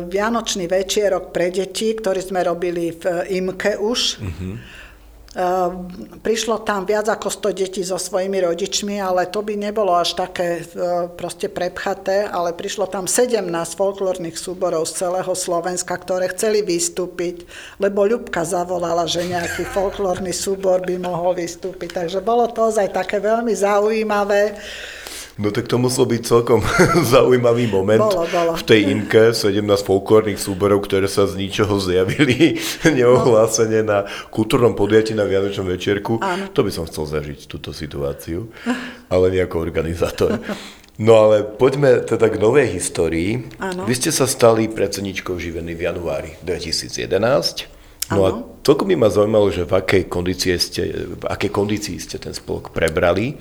[0.06, 4.00] Vianočný večierok pre deti, ktorý sme robili v IMKE už.
[4.20, 4.54] Mm-hmm.
[6.24, 10.64] Prišlo tam viac ako 100 detí so svojimi rodičmi, ale to by nebolo až také
[10.64, 13.44] e, proste prepchaté, ale prišlo tam 17
[13.76, 17.44] folklórnych súborov z celého Slovenska, ktoré chceli vystúpiť,
[17.76, 22.00] lebo Ľubka zavolala, že nejaký folklórny súbor by mohol vystúpiť.
[22.00, 24.56] Takže bolo to ozaj také veľmi zaujímavé.
[25.36, 26.64] No tak to musel byť celkom
[27.12, 28.52] zaujímavý moment bolo, bolo.
[28.56, 32.56] v tej imke, 17 folklórnych súborov, ktoré sa z ničoho zjavili
[32.96, 36.24] neohlásene na kultúrnom podujatí na Vianočnom večierku.
[36.24, 36.48] Áno.
[36.56, 38.48] To by som chcel zažiť, túto situáciu,
[39.12, 40.40] ale nie ako organizátor.
[40.96, 43.44] No ale poďme teda k novej histórii.
[43.60, 43.84] Áno.
[43.84, 47.76] Vy ste sa stali predsedničkou živeny v januári 2011
[48.06, 48.30] No a
[48.62, 50.82] celkom by ma zaujímalo, že v akej kondícii ste,
[51.18, 53.34] v akej kondícii ste ten spolok prebrali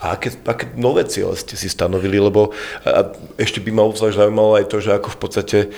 [0.00, 2.56] a aké, aké nové cieľe ste si stanovili, lebo
[2.88, 5.68] a ešte by ma obzvlášť zaujímalo aj to, že ako v podstate e,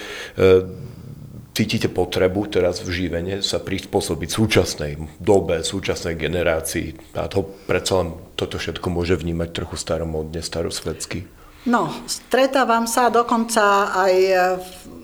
[1.52, 8.08] cítite potrebu teraz v živene sa prispôsobiť súčasnej dobe, súčasnej generácii a to predsa len
[8.38, 11.26] toto všetko môže vnímať trochu staromodne, starosvedsky.
[11.62, 14.14] No, stretávam sa, dokonca aj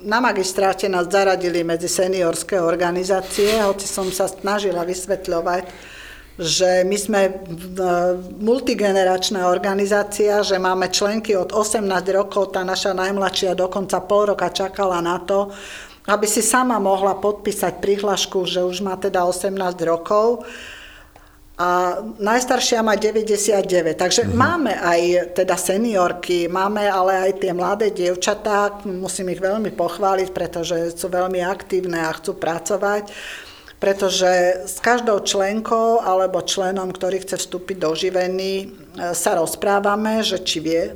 [0.03, 5.71] na magistráte nás zaradili medzi seniorské organizácie, hoci som sa snažila vysvetľovať,
[6.39, 7.21] že my sme
[8.39, 11.83] multigeneračná organizácia, že máme členky od 18
[12.15, 15.51] rokov, tá naša najmladšia dokonca pol roka čakala na to,
[16.07, 19.51] aby si sama mohla podpísať prihlášku, že už má teda 18
[19.83, 20.47] rokov
[21.59, 24.39] a najstaršia má 99, takže mm-hmm.
[24.39, 25.01] máme aj
[25.43, 31.43] teda seniorky, máme ale aj tie mladé dievčatá, musím ich veľmi pochváliť, pretože sú veľmi
[31.43, 33.11] aktívne a chcú pracovať
[33.79, 38.67] pretože s každou členkou alebo členom, ktorý chce vstúpiť do živeny, e,
[39.15, 40.93] sa rozprávame, že či vie, e,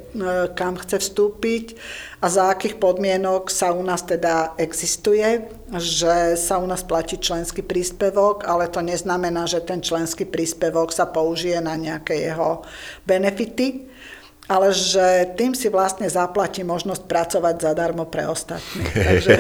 [0.59, 1.78] kam chce vstúpiť
[2.18, 5.47] a za akých podmienok sa u nás teda existuje,
[5.78, 11.07] že sa u nás platí členský príspevok, ale to neznamená, že ten členský príspevok sa
[11.07, 12.66] použije na nejaké jeho
[13.07, 13.87] benefity
[14.51, 18.90] ale že tým si vlastne zaplatí možnosť pracovať zadarmo pre ostatných.
[19.09, 19.32] Takže...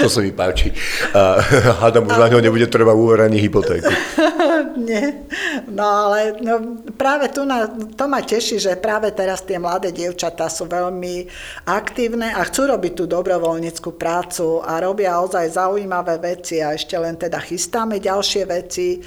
[0.00, 0.72] to sa mi páči.
[1.12, 1.36] A
[1.84, 3.92] hádam, už na ňo nebude treba úver ani hypotéku.
[4.88, 5.28] Nie.
[5.68, 10.48] No ale no, práve tu na, to ma teší, že práve teraz tie mladé dievčatá
[10.48, 11.28] sú veľmi
[11.68, 17.20] aktívne a chcú robiť tú dobrovoľníckú prácu a robia ozaj zaujímavé veci a ešte len
[17.20, 19.04] teda chystáme ďalšie veci,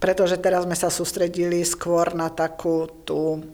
[0.00, 3.44] pretože teraz sme sa sústredili skôr na takú tú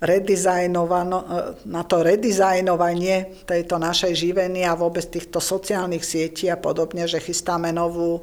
[0.00, 1.26] redizajnovano, e,
[1.72, 7.72] na to redizajnovanie tejto našej živeny a vôbec týchto sociálnych sietí a podobne, že chystáme
[7.72, 8.22] novú e,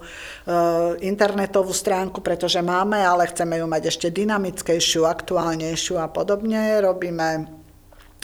[1.01, 6.77] internetovú stránku, pretože máme, ale chceme ju mať ešte dynamickejšiu, aktuálnejšiu a podobne.
[6.85, 7.61] Robíme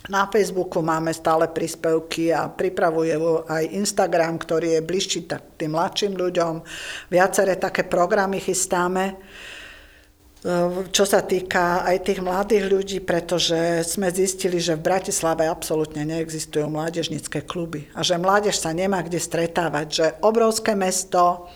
[0.07, 3.19] na Facebooku máme stále príspevky a pripravuje
[3.51, 5.27] aj Instagram, ktorý je bližší
[5.59, 6.63] tým mladším ľuďom.
[7.11, 9.19] Viaceré také programy chystáme.
[10.95, 16.63] Čo sa týka aj tých mladých ľudí, pretože sme zistili, že v Bratislave absolútne neexistujú
[16.71, 21.51] mládežnické kluby a že mládež sa nemá kde stretávať, že obrovské mesto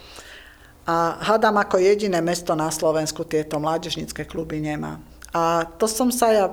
[0.84, 4.99] a hádam ako jediné mesto na Slovensku tieto mládežnické kluby nemá.
[5.31, 6.51] A to som sa ja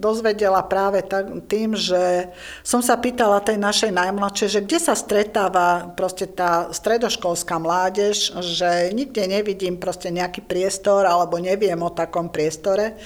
[0.00, 1.04] dozvedela práve
[1.44, 2.32] tým, že
[2.64, 8.88] som sa pýtala tej našej najmladšej, že kde sa stretáva proste tá stredoškolská mládež, že
[8.96, 12.96] nikde nevidím proste nejaký priestor alebo neviem o takom priestore.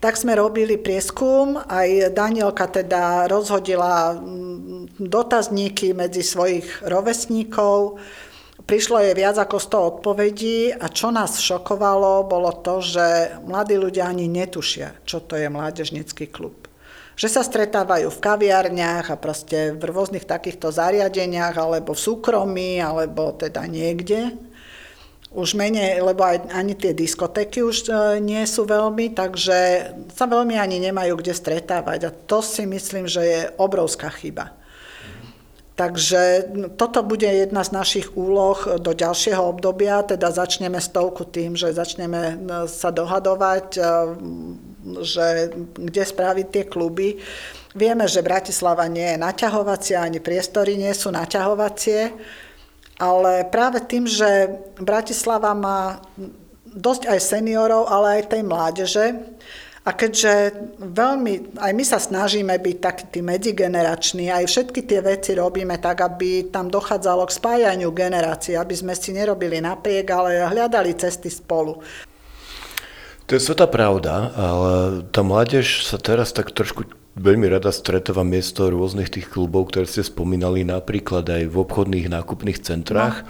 [0.00, 7.96] Tak sme robili prieskum, aj Danielka teda rozhodila mm, dotazníky medzi svojich rovesníkov,
[8.62, 14.06] Prišlo je viac ako 100 odpovedí a čo nás šokovalo, bolo to, že mladí ľudia
[14.06, 16.70] ani netušia, čo to je mládežnický klub.
[17.18, 23.34] Že sa stretávajú v kaviarniach a proste v rôznych takýchto zariadeniach, alebo v súkromí, alebo
[23.34, 24.34] teda niekde.
[25.34, 29.58] Už menej, lebo aj, ani tie diskotéky už e, nie sú veľmi, takže
[30.14, 32.00] sa veľmi ani nemajú kde stretávať.
[32.06, 34.54] A to si myslím, že je obrovská chyba.
[35.74, 41.74] Takže toto bude jedna z našich úloh do ďalšieho obdobia, teda začneme stovku tým, že
[41.74, 42.34] začneme e,
[42.70, 43.82] sa dohadovať, e,
[45.02, 47.18] že kde spraviť tie kluby.
[47.74, 52.14] Vieme, že Bratislava nie je naťahovacia, ani priestory nie sú naťahovacie,
[53.02, 55.98] ale práve tým, že Bratislava má
[56.70, 59.04] dosť aj seniorov, ale aj tej mládeže,
[59.84, 65.36] a keďže veľmi, aj my sa snažíme byť takí tí medzigenerační, aj všetky tie veci
[65.36, 70.96] robíme tak, aby tam dochádzalo k spájaniu generácií, aby sme si nerobili napriek, ale hľadali
[70.96, 71.84] cesty spolu.
[73.28, 74.72] To je sveta pravda, ale
[75.12, 80.02] tá mládež sa teraz tak trošku veľmi rada stretáva miesto rôznych tých klubov, ktoré ste
[80.02, 83.22] spomínali, napríklad aj v obchodných nákupných centrách.
[83.22, 83.28] No.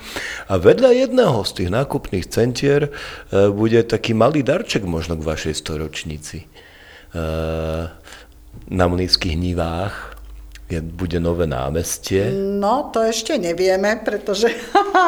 [0.48, 2.90] A vedľa jedného z tých nákupných centier e,
[3.52, 6.38] bude taký malý darček možno k vašej storočnici.
[6.44, 6.46] E,
[8.64, 10.16] na Mlínskych nivách
[10.72, 12.32] je, bude nové námestie.
[12.32, 14.48] No, to ešte nevieme, pretože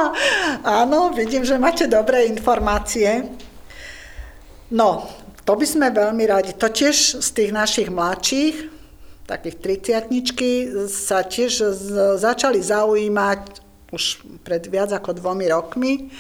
[0.85, 3.25] áno, vidím, že máte dobré informácie.
[4.69, 5.09] No,
[5.47, 6.51] to by sme veľmi radi.
[6.59, 8.57] To tiež z tých našich mladších,
[9.31, 10.51] takých triciatničky,
[10.91, 11.79] sa tiež
[12.19, 13.63] začali zaujímať
[13.95, 16.11] už pred viac ako dvomi rokmi,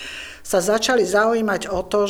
[0.46, 2.06] sa začali zaujímať o to,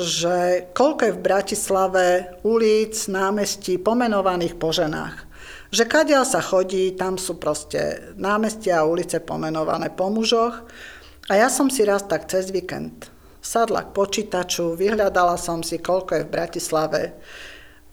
[0.00, 0.36] že
[0.72, 2.06] koľko je v Bratislave
[2.40, 5.28] ulic, námestí pomenovaných po ženách.
[5.68, 10.64] Že kadiaľ sa chodí, tam sú proste námestia a ulice pomenované po mužoch
[11.28, 13.12] A ja som si raz tak cez víkend
[13.42, 17.00] sadla k počítaču, vyhľadala som si, koľko je v Bratislave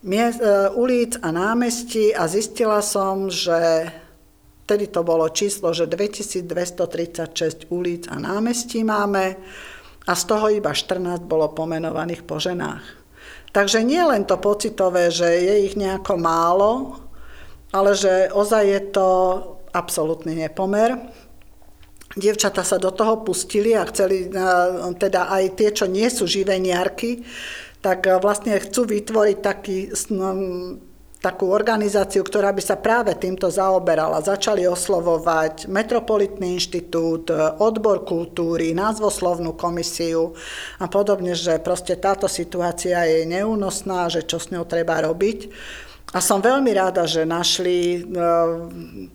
[0.05, 3.89] miest, e, ulic a námestí a zistila som, že
[4.65, 9.37] Vtedy to bolo číslo, že 2236 ulic a námestí máme
[10.09, 12.81] a z toho iba 14 bolo pomenovaných po ženách.
[13.53, 16.97] Takže nie len to pocitové, že je ich nejako málo,
[17.77, 19.07] ale že ozaj je to
[19.69, 20.97] absolútny nepomer.
[22.15, 24.31] Dievčata sa do toho pustili a chceli,
[24.95, 27.27] teda aj tie, čo nie sú živeniarky,
[27.83, 29.91] tak vlastne chcú vytvoriť taký
[31.25, 34.21] takú organizáciu, ktorá by sa práve týmto zaoberala.
[34.21, 40.37] Začali oslovovať Metropolitný inštitút, odbor kultúry, názvoslovnú komisiu
[40.77, 45.49] a podobne, že proste táto situácia je neúnosná, že čo s ňou treba robiť.
[46.15, 48.23] A som veľmi rada, že našli e,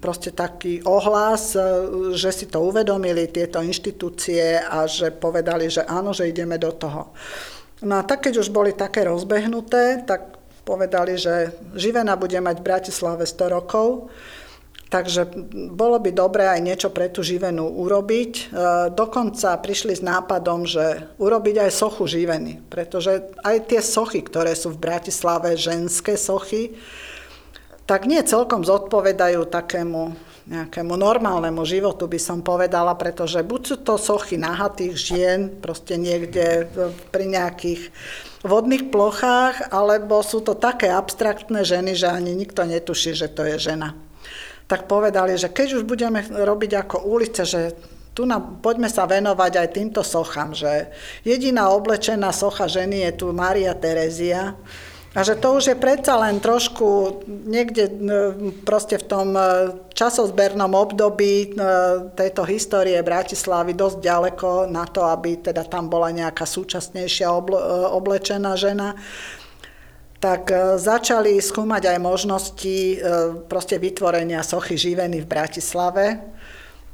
[0.05, 1.65] proste taký ohlas, e,
[2.13, 7.17] že si to uvedomili tieto inštitúcie a že povedali, že áno, že ideme do toho.
[7.89, 12.67] No a tak, keď už boli také rozbehnuté, tak povedali, že Živena bude mať v
[12.69, 14.13] Bratislave 100 rokov,
[14.91, 15.31] takže
[15.71, 18.33] bolo by dobré aj niečo pre tú Živenu urobiť.
[18.37, 18.43] E,
[18.91, 24.75] dokonca prišli s nápadom, že urobiť aj sochu Živeny, pretože aj tie sochy, ktoré sú
[24.75, 26.75] v Bratislave, ženské sochy,
[27.87, 33.95] tak nie celkom zodpovedajú takému nejakému normálnemu životu by som povedala, pretože buď sú to
[33.95, 36.67] sochy nahatých žien, proste niekde
[37.15, 37.95] pri nejakých
[38.43, 43.63] vodných plochách, alebo sú to také abstraktné ženy, že ani nikto netuší, že to je
[43.63, 43.95] žena.
[44.71, 47.75] Tak povedali, že keď už budeme robiť ako ulice, že
[48.15, 50.95] tu na, poďme sa venovať aj týmto sochám, že
[51.27, 54.55] jediná oblečená socha ženy je tu Maria Terezia,
[55.11, 57.91] a že to už je predsa len trošku niekde
[58.63, 59.43] proste v tom e,
[59.91, 61.67] časozbernom období e,
[62.15, 67.39] tejto histórie Bratislavy dosť ďaleko na to, aby teda tam bola nejaká súčasnejšia e,
[67.91, 68.95] oblečená žena
[70.21, 72.79] tak začali skúmať aj možnosti
[73.49, 76.21] proste vytvorenia sochy živeny v Bratislave.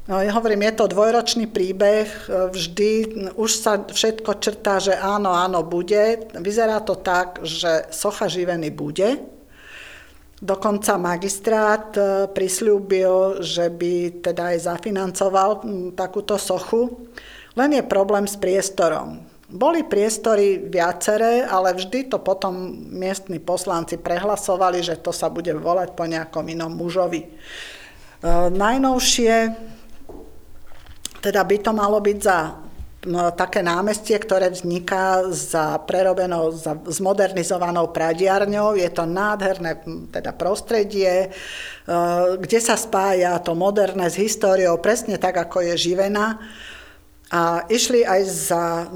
[0.07, 2.91] No, ja hovorím, je to dvojročný príbeh, vždy
[3.35, 6.31] už sa všetko črtá, že áno, áno, bude.
[6.39, 9.19] Vyzerá to tak, že socha živený bude.
[10.37, 15.65] Dokonca magistrát e, prislúbil, že by teda aj zafinancoval
[15.97, 17.09] takúto sochu.
[17.57, 19.25] Len je problém s priestorom.
[19.47, 25.95] Boli priestory viaceré, ale vždy to potom miestni poslanci prehlasovali, že to sa bude volať
[25.95, 27.23] po nejakom inom mužovi.
[27.23, 27.29] E,
[28.51, 29.35] najnovšie
[31.23, 32.39] teda by to malo byť za
[33.07, 38.75] no, také námestie, ktoré vzniká za prerobenou, za zmodernizovanou pradiarňou.
[38.75, 39.79] Je to nádherné
[40.11, 41.29] teda prostredie, e,
[42.35, 46.43] kde sa spája to moderné s históriou, presne tak, ako je živená.
[47.27, 48.87] A išli aj za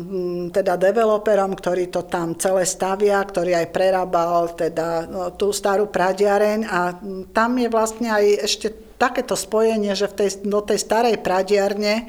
[0.55, 6.63] teda developerom, ktorý to tam celé stavia, ktorý aj prerábal teda no, tú starú pradiareň.
[6.71, 6.95] A
[7.35, 8.71] tam je vlastne aj ešte
[9.01, 12.07] takéto spojenie, že v tej, do tej starej pradiarne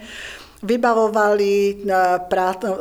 [0.62, 1.98] vybavovali, e,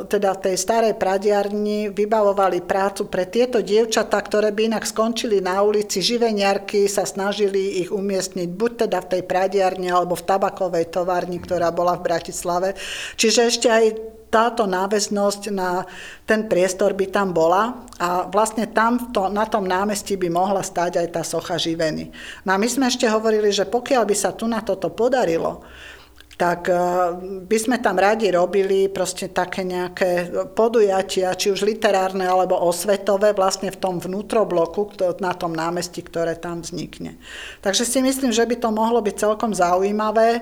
[0.05, 5.99] teda tej starej pradiarni, vybavovali prácu pre tieto dievčatá, ktoré by inak skončili na ulici.
[5.99, 11.73] Živeniarky sa snažili ich umiestniť buď teda v tej pradiarni alebo v tabakovej továrni, ktorá
[11.73, 12.77] bola v Bratislave.
[13.17, 13.85] Čiže ešte aj
[14.31, 15.83] táto náväznosť na
[16.23, 21.03] ten priestor by tam bola a vlastne tam to, na tom námestí by mohla stať
[21.03, 22.07] aj tá socha živeny.
[22.47, 25.67] No a my sme ešte hovorili, že pokiaľ by sa tu na toto podarilo,
[26.41, 26.77] tak eh,
[27.45, 33.69] by sme tam radi robili proste také nejaké podujatia, či už literárne alebo osvetové, vlastne
[33.69, 37.21] v tom vnútrobloku, na tom námestí, ktoré tam vznikne.
[37.61, 40.41] Takže si myslím, že by to mohlo byť celkom zaujímavé.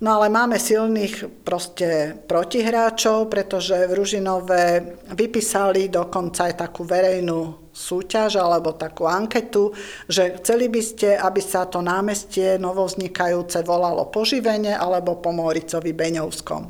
[0.00, 8.36] No ale máme silných proste protihráčov, pretože v Ružinové vypísali dokonca aj takú verejnú súťaž
[8.36, 9.72] alebo takú anketu,
[10.04, 16.62] že chceli by ste, aby sa to námestie novovznikajúce volalo poživenie alebo po Moricovi Beňovskom.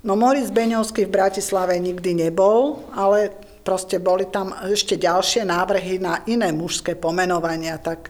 [0.00, 6.24] No Moritz Beňovský v Bratislave nikdy nebol, ale proste boli tam ešte ďalšie návrhy na
[6.24, 8.08] iné mužské pomenovania, tak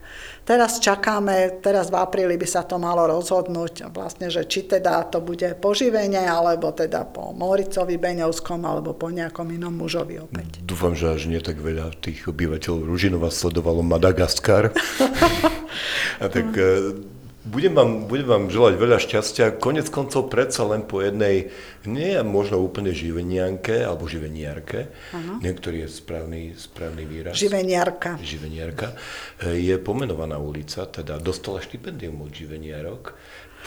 [0.50, 5.22] Teraz čakáme, teraz v apríli by sa to malo rozhodnúť, vlastne, že či teda to
[5.22, 10.58] bude poživenie, alebo teda po Moricovi Beňovskom, alebo po nejakom inom mužovi opäť.
[10.66, 14.74] Dúfam, že až nie tak veľa tých obyvateľov Ružinova sledovalo Madagaskar.
[16.22, 16.50] A tak
[17.50, 19.58] budem vám, budem vám želať veľa šťastia.
[19.58, 21.50] Konec koncov predsa len po jednej,
[21.84, 25.42] nie možno úplne živenianke alebo živeniarke, uh-huh.
[25.42, 27.34] niektorý je správny, správny výraz.
[27.34, 28.22] Živeniarka.
[28.22, 28.94] Živeniarka.
[29.50, 33.18] Je pomenovaná ulica, teda dostala štipendium od živeniarok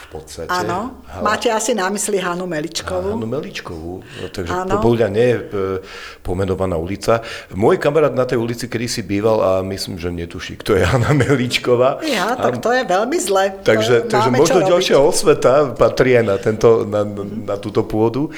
[0.04, 0.52] v podstate.
[0.52, 3.16] Áno, máte asi na mysli Hanu Meličkovú.
[3.16, 4.52] Hanu Meličkovú, no, takže
[4.84, 5.44] podľa nie je e,
[6.22, 7.24] pomenovaná ulica.
[7.56, 12.04] Môj kamarát na tej ulici kedysi býval a myslím, že netuší, kto je Hanna Meličková.
[12.04, 13.56] Ja, tak to je veľmi zle.
[13.64, 17.02] Takže, To takže možno ďalšia osveta patrí aj na, tento, na,
[17.48, 18.30] na túto pôdu.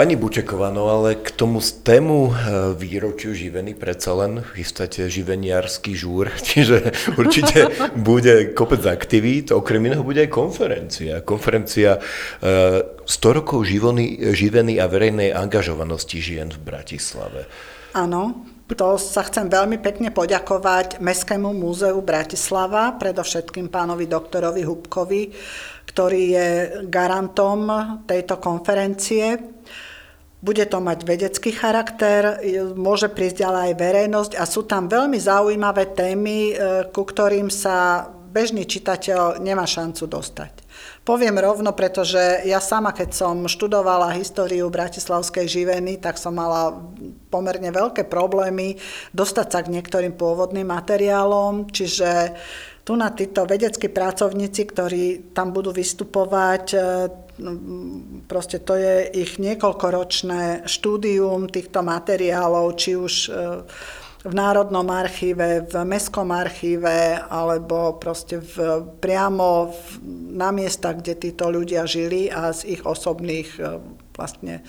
[0.00, 6.32] Pani Bučeková, no ale k tomu tému e, výročiu živeny predsa len chystáte živeniársky žúr,
[6.48, 7.68] čiže určite
[8.08, 11.20] bude kopec aktivít, okrem iného bude aj konferencia.
[11.20, 17.44] Konferencia e, 100 rokov živony, živeny a verejnej angažovanosti žien v Bratislave.
[17.92, 25.22] Áno, to sa chcem veľmi pekne poďakovať Mestskému múzeu Bratislava, predovšetkým pánovi doktorovi Hubkovi,
[25.92, 26.48] ktorý je
[26.88, 27.68] garantom
[28.08, 29.36] tejto konferencie.
[30.40, 32.40] Bude to mať vedecký charakter,
[32.72, 36.54] môže prísť ale aj verejnosť a sú tam veľmi zaujímavé témy, e,
[36.88, 40.64] ku ktorým sa bežný čitateľ nemá šancu dostať.
[41.04, 46.72] Poviem rovno, pretože ja sama, keď som študovala históriu bratislavskej živeny, tak som mala
[47.28, 48.78] pomerne veľké problémy
[49.10, 52.32] dostať sa k niektorým pôvodným materiálom, čiže
[52.86, 55.04] tu na títo vedeckí pracovníci, ktorí
[55.36, 56.78] tam budú vystupovať, e,
[58.28, 63.30] proste to je ich niekoľkoročné štúdium týchto materiálov, či už e,
[64.20, 69.80] v Národnom archíve, v Mestskom archíve, alebo proste v, priamo v,
[70.36, 73.80] na miestach, kde títo ľudia žili a z ich osobných e,
[74.12, 74.60] vlastne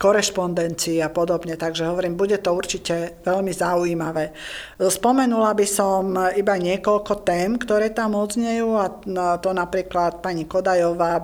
[0.00, 1.60] korešpondencií a podobne.
[1.60, 4.32] Takže hovorím, bude to určite veľmi zaujímavé.
[4.80, 8.88] Spomenula by som iba niekoľko tém, ktoré tam odznejú a
[9.36, 11.20] to napríklad pani Kodajová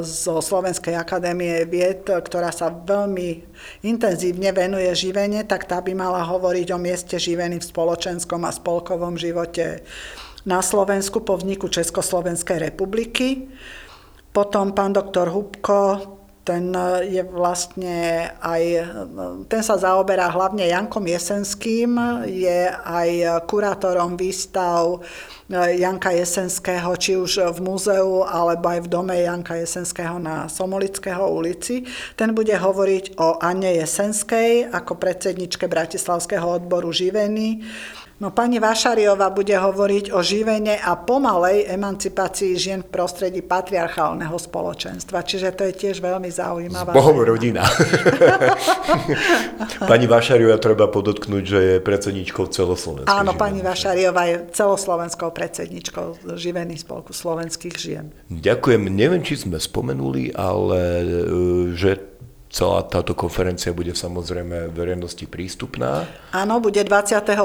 [0.00, 3.44] zo Slovenskej akadémie vied, ktorá sa veľmi
[3.84, 9.20] intenzívne venuje živene, tak tá by mala hovoriť o mieste živeny v spoločenskom a spolkovom
[9.20, 9.84] živote
[10.48, 13.52] na Slovensku po vzniku Československej republiky.
[14.32, 16.16] Potom pán doktor Hubko,
[16.48, 16.72] ten
[17.04, 18.62] je vlastne aj,
[19.52, 25.04] ten sa zaoberá hlavne Jankom Jesenským, je aj kurátorom výstav
[25.52, 31.88] Janka Jesenského, či už v múzeu, alebo aj v dome Janka Jesenského na Somolického ulici.
[32.16, 37.64] Ten bude hovoriť o Anne Jesenskej ako predsedničke Bratislavského odboru živeny.
[38.18, 45.22] No pani Vašariová bude hovoriť o živene a pomalej emancipácii žien v prostredí patriarchálneho spoločenstva.
[45.22, 46.98] Čiže to je tiež veľmi S zaujímavá.
[46.98, 47.62] Bohom rodina.
[49.90, 53.38] pani Vašariová treba podotknúť, že je predsedničkou celoslovenskej Áno, živeny.
[53.38, 58.10] pani Vašariová je celoslovenskou predsedničkou živeny spolku slovenských žien.
[58.34, 58.82] Ďakujem.
[58.90, 61.06] Neviem, či sme spomenuli, ale e,
[61.78, 62.17] že
[62.48, 66.08] celá táto konferencia bude samozrejme verejnosti prístupná.
[66.32, 67.36] Áno, bude 28.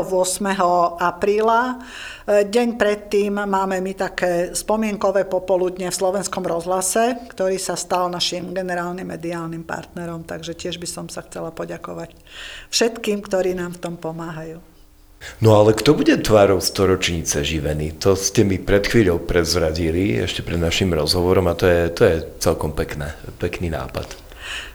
[1.00, 1.84] apríla.
[2.24, 8.56] E, Deň predtým máme my také spomienkové popoludne v slovenskom rozhlase, ktorý sa stal našim
[8.56, 12.16] generálnym mediálnym partnerom, takže tiež by som sa chcela poďakovať
[12.72, 14.74] všetkým, ktorí nám v tom pomáhajú.
[15.40, 17.96] No ale kto bude tvárou storočnice živeny?
[18.04, 22.16] To ste mi pred chvíľou prezradili, ešte pred našim rozhovorom a to je, to je
[22.44, 24.23] celkom pekné, pekný nápad.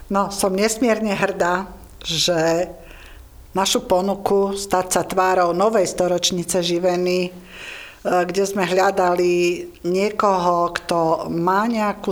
[0.09, 1.69] No, som nesmierne hrdá,
[2.01, 2.73] že
[3.53, 7.31] našu ponuku stať sa tvárou novej storočnice živeny, e,
[8.01, 12.09] kde sme hľadali niekoho, kto má, nejakú,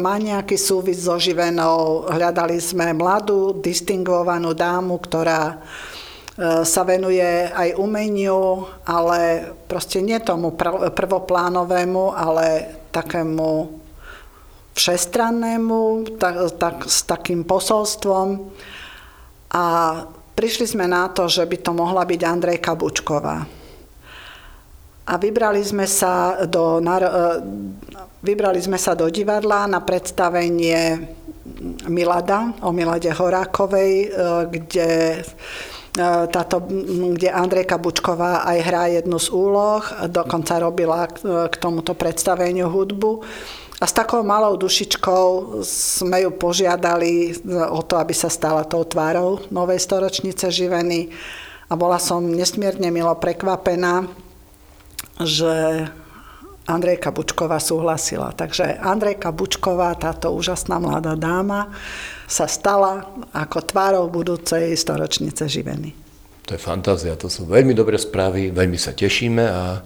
[0.00, 2.08] má nejaký súvis so živenou.
[2.08, 10.56] Hľadali sme mladú, distingovanú dámu, ktorá e, sa venuje aj umeniu, ale proste nie tomu
[10.56, 13.84] pr- prvoplánovému, ale takému
[14.76, 18.52] všestrannému, tak, tak, s takým posolstvom.
[19.56, 19.64] A
[20.36, 23.40] prišli sme na to, že by to mohla byť Andrejka Bučková.
[25.06, 27.24] A vybrali sme sa do, naro- e,
[28.20, 30.98] vybrali sme sa do divadla na predstavenie
[31.86, 34.08] Milada, o Milade Horákovej, e,
[34.50, 36.58] kde e, táto,
[37.16, 41.06] kde Andrejka Bučková aj hrá jednu z úloh, dokonca robila
[41.48, 43.24] k tomuto predstaveniu hudbu.
[43.76, 47.36] A s takou malou dušičkou sme ju požiadali
[47.68, 51.12] o to, aby sa stala tou tvárou novej storočnice živeny.
[51.68, 54.08] A bola som nesmierne milo prekvapená,
[55.20, 55.84] že
[56.66, 58.32] Andrejka Bučková súhlasila.
[58.32, 61.70] Takže Andrejka Bučková, táto úžasná mladá dáma,
[62.26, 65.94] sa stala ako tvárou budúcej storočnice živeny.
[66.46, 69.82] To je fantázia, to sú veľmi dobré správy, veľmi sa tešíme a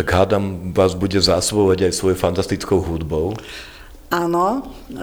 [0.00, 3.36] tak hádam, vás bude zásobovať aj svojou fantastickou hudbou.
[4.08, 5.00] Áno, e,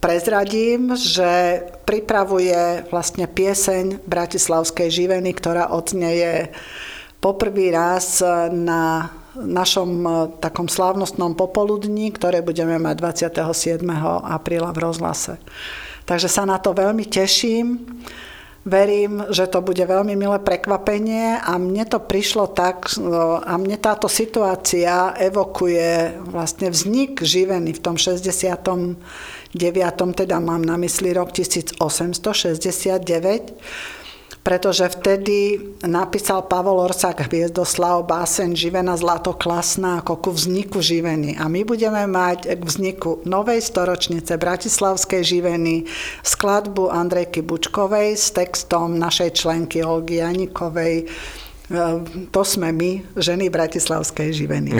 [0.00, 6.56] prezradím, že pripravuje vlastne pieseň Bratislavskej živeny, ktorá odznieje
[7.20, 12.96] poprvý raz na našom e, takom slávnostnom popoludní, ktoré budeme mať
[13.28, 13.84] 27.
[14.24, 15.36] apríla v rozhlase.
[16.08, 17.76] Takže sa na to veľmi teším.
[18.62, 23.74] Verím, že to bude veľmi milé prekvapenie a mne to prišlo tak, no, a mne
[23.74, 29.58] táto situácia evokuje vlastne vznik živený v tom 69.
[30.14, 31.82] teda mám na mysli rok 1869
[34.42, 41.38] pretože vtedy napísal Pavol Orsák Hviezdoslav báseň Živena zlatoklasná ako ku vzniku živeny.
[41.38, 45.86] A my budeme mať k vzniku novej storočnice Bratislavskej živeny
[46.26, 51.84] skladbu Andrejky Bučkovej s textom našej členky Olgy Janikovej, e,
[52.34, 54.74] to sme my, ženy Bratislavskej živeny.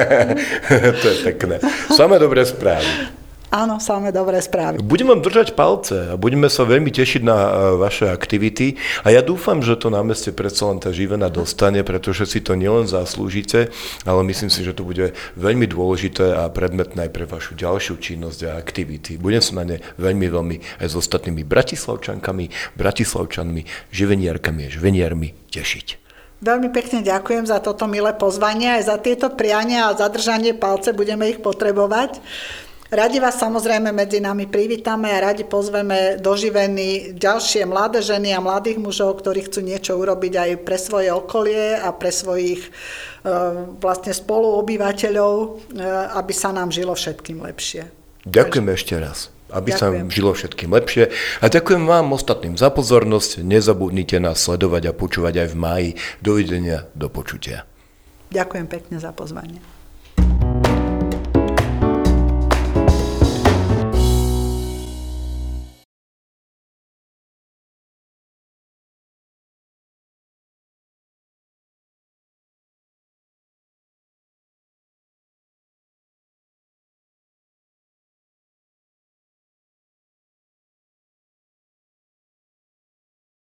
[1.04, 1.60] to je pekné.
[1.92, 3.17] Samé dobré správy.
[3.48, 4.84] Áno, samé dobré správy.
[4.84, 9.24] Budem vám držať palce a budeme sa veľmi tešiť na e, vaše aktivity a ja
[9.24, 13.72] dúfam, že to na meste predsa len tá živena dostane, pretože si to nielen zaslúžite,
[14.04, 18.52] ale myslím si, že to bude veľmi dôležité a predmetné aj pre vašu ďalšiu činnosť
[18.52, 19.16] a aktivity.
[19.16, 26.04] Budem sa na ne veľmi, veľmi aj s ostatnými bratislavčankami, bratislavčanmi, živeniarkami a živeniarmi tešiť.
[26.44, 31.32] Veľmi pekne ďakujem za toto milé pozvanie, aj za tieto priania a zadržanie palce, budeme
[31.32, 32.20] ich potrebovať.
[32.88, 38.40] Radi vás samozrejme medzi nami privítame a radi pozveme do živeny ďalšie mladé ženy a
[38.40, 42.70] mladých mužov, ktorí chcú niečo urobiť aj pre svoje okolie a pre svojich e,
[43.76, 45.48] vlastne spoluobyvateľov, e,
[46.16, 47.92] aby sa nám žilo všetkým lepšie.
[48.24, 48.78] Ďakujem Takže...
[48.80, 49.18] ešte raz
[49.48, 50.12] aby ďakujem.
[50.12, 51.08] sa žilo všetkým lepšie.
[51.40, 53.40] A ďakujem vám ostatným za pozornosť.
[53.40, 55.90] Nezabudnite nás sledovať a počúvať aj v máji.
[56.20, 57.64] Dovidenia, do počutia.
[58.28, 59.77] Ďakujem pekne za pozvanie.